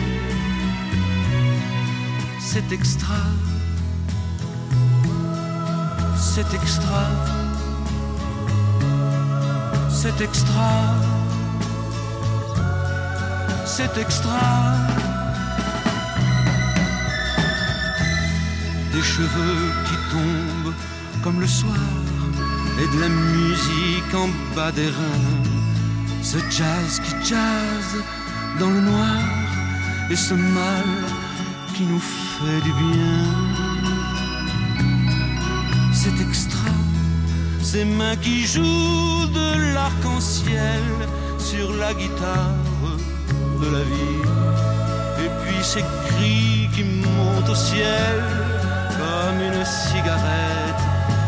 C'est 2.41 2.73
extra, 2.73 3.23
c'est 6.19 6.55
extra, 6.55 7.05
c'est 9.91 10.21
extra, 10.21 10.73
c'est 13.65 13.99
extra. 13.99 14.47
Des 18.93 19.03
cheveux 19.03 19.63
qui 19.87 19.97
tombent 20.13 20.75
comme 21.23 21.41
le 21.41 21.47
soir 21.47 21.77
et 22.81 22.97
de 22.97 23.01
la 23.01 23.09
musique 23.09 24.15
en 24.15 24.29
bas 24.55 24.73
des 24.73 24.87
reins 24.87 25.46
ce 26.33 26.39
jazz 26.51 27.01
qui 27.05 27.13
jazz 27.31 27.89
dans 28.59 28.69
le 28.69 28.81
noir 28.81 29.23
et 30.11 30.17
ce 30.17 30.35
mal 30.35 30.89
qui 31.73 31.85
nous 31.85 32.01
fait 32.01 32.61
du 32.67 32.73
bien. 32.73 33.23
C'est 35.93 36.19
extra, 36.21 36.73
ces 37.63 37.85
mains 37.85 38.17
qui 38.17 38.45
jouent 38.45 39.27
de 39.41 39.73
l'arc-en-ciel 39.75 40.87
sur 41.39 41.73
la 41.77 41.95
guitare 41.95 42.59
de 43.63 43.69
la 43.77 43.85
vie. 43.93 44.23
Et 45.25 45.31
puis 45.41 45.63
ces 45.63 45.85
cris 46.09 46.69
qui 46.75 46.83
montent 47.05 47.49
au 47.49 47.55
ciel 47.55 48.19
comme 48.99 49.39
une 49.49 49.65
cigarette 49.65 50.83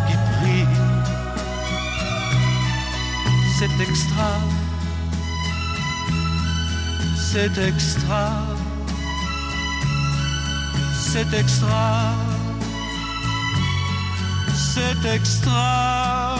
qui 0.08 0.16
brille. 0.34 0.78
C'est 3.58 3.80
extra 3.88 4.32
c'est 7.32 7.58
extra, 7.58 8.30
c'est 10.94 11.30
extra, 11.34 12.14
c'est 14.54 15.04
extra. 15.14 16.36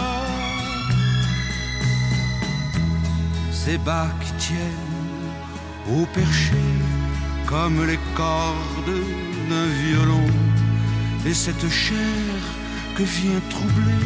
Ces 3.51 3.77
qui 4.21 4.31
tiennent 4.45 5.33
au 5.93 6.05
perché 6.07 6.65
comme 7.45 7.85
les 7.85 7.99
cordes 8.15 9.01
d'un 9.49 9.67
violon, 9.83 10.29
et 11.27 11.35
cette 11.35 11.69
chair 11.69 12.41
que 12.95 13.03
vient 13.03 13.41
troubler 13.51 14.05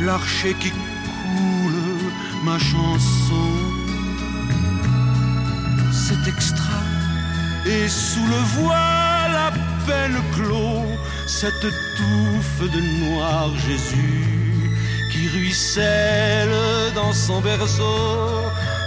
l'archer 0.00 0.54
qui 0.60 0.70
coule 0.70 2.12
ma 2.44 2.58
chanson 2.58 3.63
c'est 6.06 6.28
extra. 6.28 6.80
Et 7.64 7.88
sous 7.88 8.26
le 8.34 8.40
voile 8.58 9.36
à 9.48 9.50
peine 9.86 10.18
clos, 10.34 10.84
cette 11.26 11.66
touffe 11.96 12.62
de 12.74 12.80
noir 13.04 13.48
Jésus 13.66 14.70
qui 15.10 15.28
ruisselle 15.28 16.92
dans 16.94 17.12
son 17.12 17.40
berceau 17.40 18.00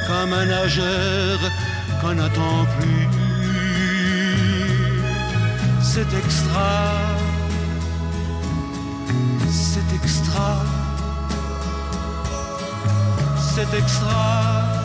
comme 0.07 0.31
un 0.33 0.45
nageur 0.45 1.39
qu'on 1.99 2.13
n'attend 2.13 2.59
plus. 2.77 3.07
C'est 5.81 6.11
extra, 6.21 6.71
c'est 9.49 9.89
extra, 9.99 10.49
c'est 13.55 13.73
extra 13.81 14.76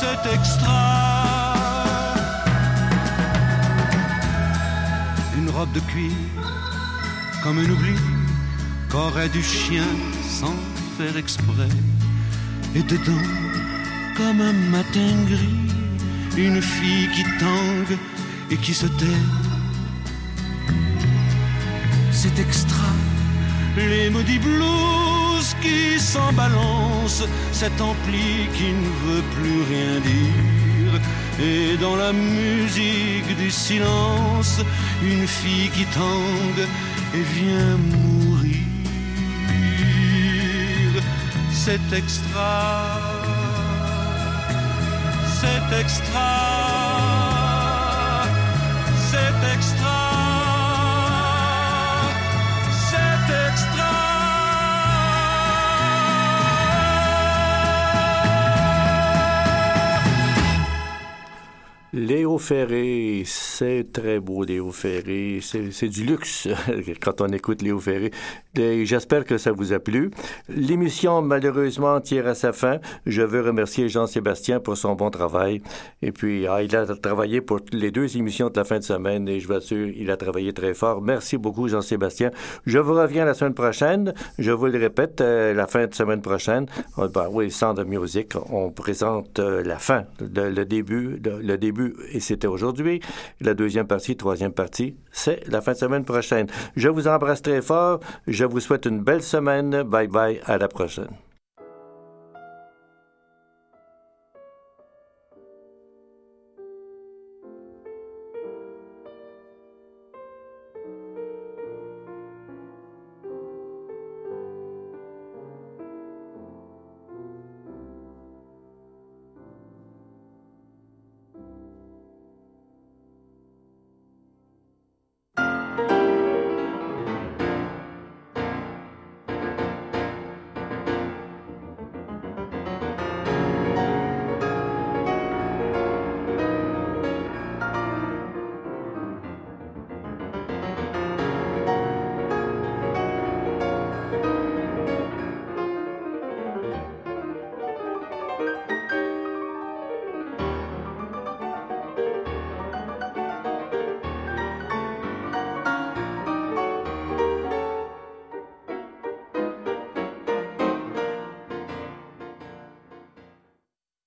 c'est 0.00 0.34
extra. 0.34 1.54
Une 5.38 5.50
robe 5.50 5.72
de 5.72 5.80
cuir, 5.80 6.12
comme 7.42 7.58
un 7.58 7.70
oubli 7.70 7.96
qu'aurait 8.90 9.28
du 9.28 9.42
chien 9.42 9.90
sans 10.38 10.56
faire 10.98 11.16
exprès. 11.16 11.74
Et 12.74 12.82
dedans, 12.82 13.28
comme 14.16 14.40
un 14.40 14.56
matin 14.76 15.12
gris, 15.32 15.70
une 16.36 16.60
fille 16.60 17.08
qui 17.14 17.24
tangue 17.38 17.98
et 18.50 18.56
qui 18.56 18.74
se 18.74 18.86
tait. 18.86 19.22
C'est 22.10 22.38
extra, 22.38 22.90
les 23.76 24.10
maudits 24.10 24.38
blues 24.38 25.15
qui 25.62 25.98
s'en 25.98 26.32
balance, 26.32 27.24
cet 27.52 27.80
ampli 27.80 28.48
qui 28.54 28.72
ne 28.72 28.90
veut 29.04 29.24
plus 29.36 29.62
rien 29.72 30.00
dire. 30.00 31.00
Et 31.38 31.76
dans 31.76 31.96
la 31.96 32.12
musique 32.12 33.36
du 33.36 33.50
silence, 33.50 34.60
une 35.02 35.26
fille 35.26 35.68
qui 35.70 35.84
tangue 35.86 36.66
et 37.14 37.22
vient 37.38 37.76
mourir. 37.92 38.56
C'est 41.52 41.92
extra, 41.92 42.98
c'est 45.40 45.80
extra, 45.80 46.95
Ferré, 62.38 63.22
c'est 63.24 63.86
très 63.92 64.20
beau, 64.20 64.44
Léo 64.44 64.70
Ferré. 64.72 65.40
C'est 65.42 65.88
du 65.88 66.04
luxe 66.04 66.48
quand 67.02 67.20
on 67.20 67.28
écoute 67.28 67.62
Léo 67.62 67.78
Ferré. 67.78 68.10
J'espère 68.54 69.24
que 69.24 69.38
ça 69.38 69.52
vous 69.52 69.72
a 69.72 69.78
plu. 69.78 70.10
L'émission, 70.48 71.22
malheureusement, 71.22 72.00
tire 72.00 72.26
à 72.26 72.34
sa 72.34 72.52
fin. 72.52 72.78
Je 73.04 73.22
veux 73.22 73.42
remercier 73.42 73.88
Jean-Sébastien 73.88 74.60
pour 74.60 74.76
son 74.76 74.94
bon 74.94 75.10
travail. 75.10 75.62
Et 76.02 76.12
puis, 76.12 76.46
ah, 76.46 76.62
il 76.62 76.74
a 76.74 76.86
travaillé 76.86 77.40
pour 77.40 77.60
les 77.72 77.90
deux 77.90 78.16
émissions 78.16 78.48
de 78.48 78.56
la 78.56 78.64
fin 78.64 78.78
de 78.78 78.84
semaine 78.84 79.28
et 79.28 79.40
je 79.40 79.46
vous 79.46 79.54
assure, 79.54 79.88
il 79.88 80.10
a 80.10 80.16
travaillé 80.16 80.52
très 80.52 80.74
fort. 80.74 81.02
Merci 81.02 81.36
beaucoup, 81.36 81.68
Jean-Sébastien. 81.68 82.30
Je 82.64 82.78
vous 82.78 82.94
reviens 82.94 83.24
la 83.24 83.34
semaine 83.34 83.54
prochaine. 83.54 84.14
Je 84.38 84.52
vous 84.52 84.66
le 84.66 84.78
répète, 84.78 85.20
euh, 85.20 85.52
la 85.54 85.66
fin 85.66 85.86
de 85.86 85.94
semaine 85.94 86.22
prochaine, 86.22 86.66
oh, 86.96 87.08
ben, 87.08 87.28
oui, 87.30 87.50
Sound 87.50 87.78
of 87.78 87.86
Music, 87.86 88.34
on 88.50 88.70
présente 88.70 89.38
euh, 89.38 89.62
la 89.62 89.78
fin, 89.78 90.04
le, 90.20 90.64
début, 90.64 91.20
le 91.22 91.56
début 91.56 91.94
et 92.12 92.20
c'était 92.26 92.46
aujourd'hui. 92.46 93.00
La 93.40 93.54
deuxième 93.54 93.86
partie, 93.86 94.16
troisième 94.16 94.52
partie, 94.52 94.96
c'est 95.12 95.46
la 95.48 95.60
fin 95.60 95.72
de 95.72 95.78
semaine 95.78 96.04
prochaine. 96.04 96.46
Je 96.76 96.88
vous 96.88 97.08
embrasse 97.08 97.42
très 97.42 97.62
fort. 97.62 98.00
Je 98.26 98.44
vous 98.44 98.60
souhaite 98.60 98.86
une 98.86 99.00
belle 99.02 99.22
semaine. 99.22 99.82
Bye 99.82 100.08
bye. 100.08 100.40
À 100.44 100.58
la 100.58 100.68
prochaine. 100.68 101.25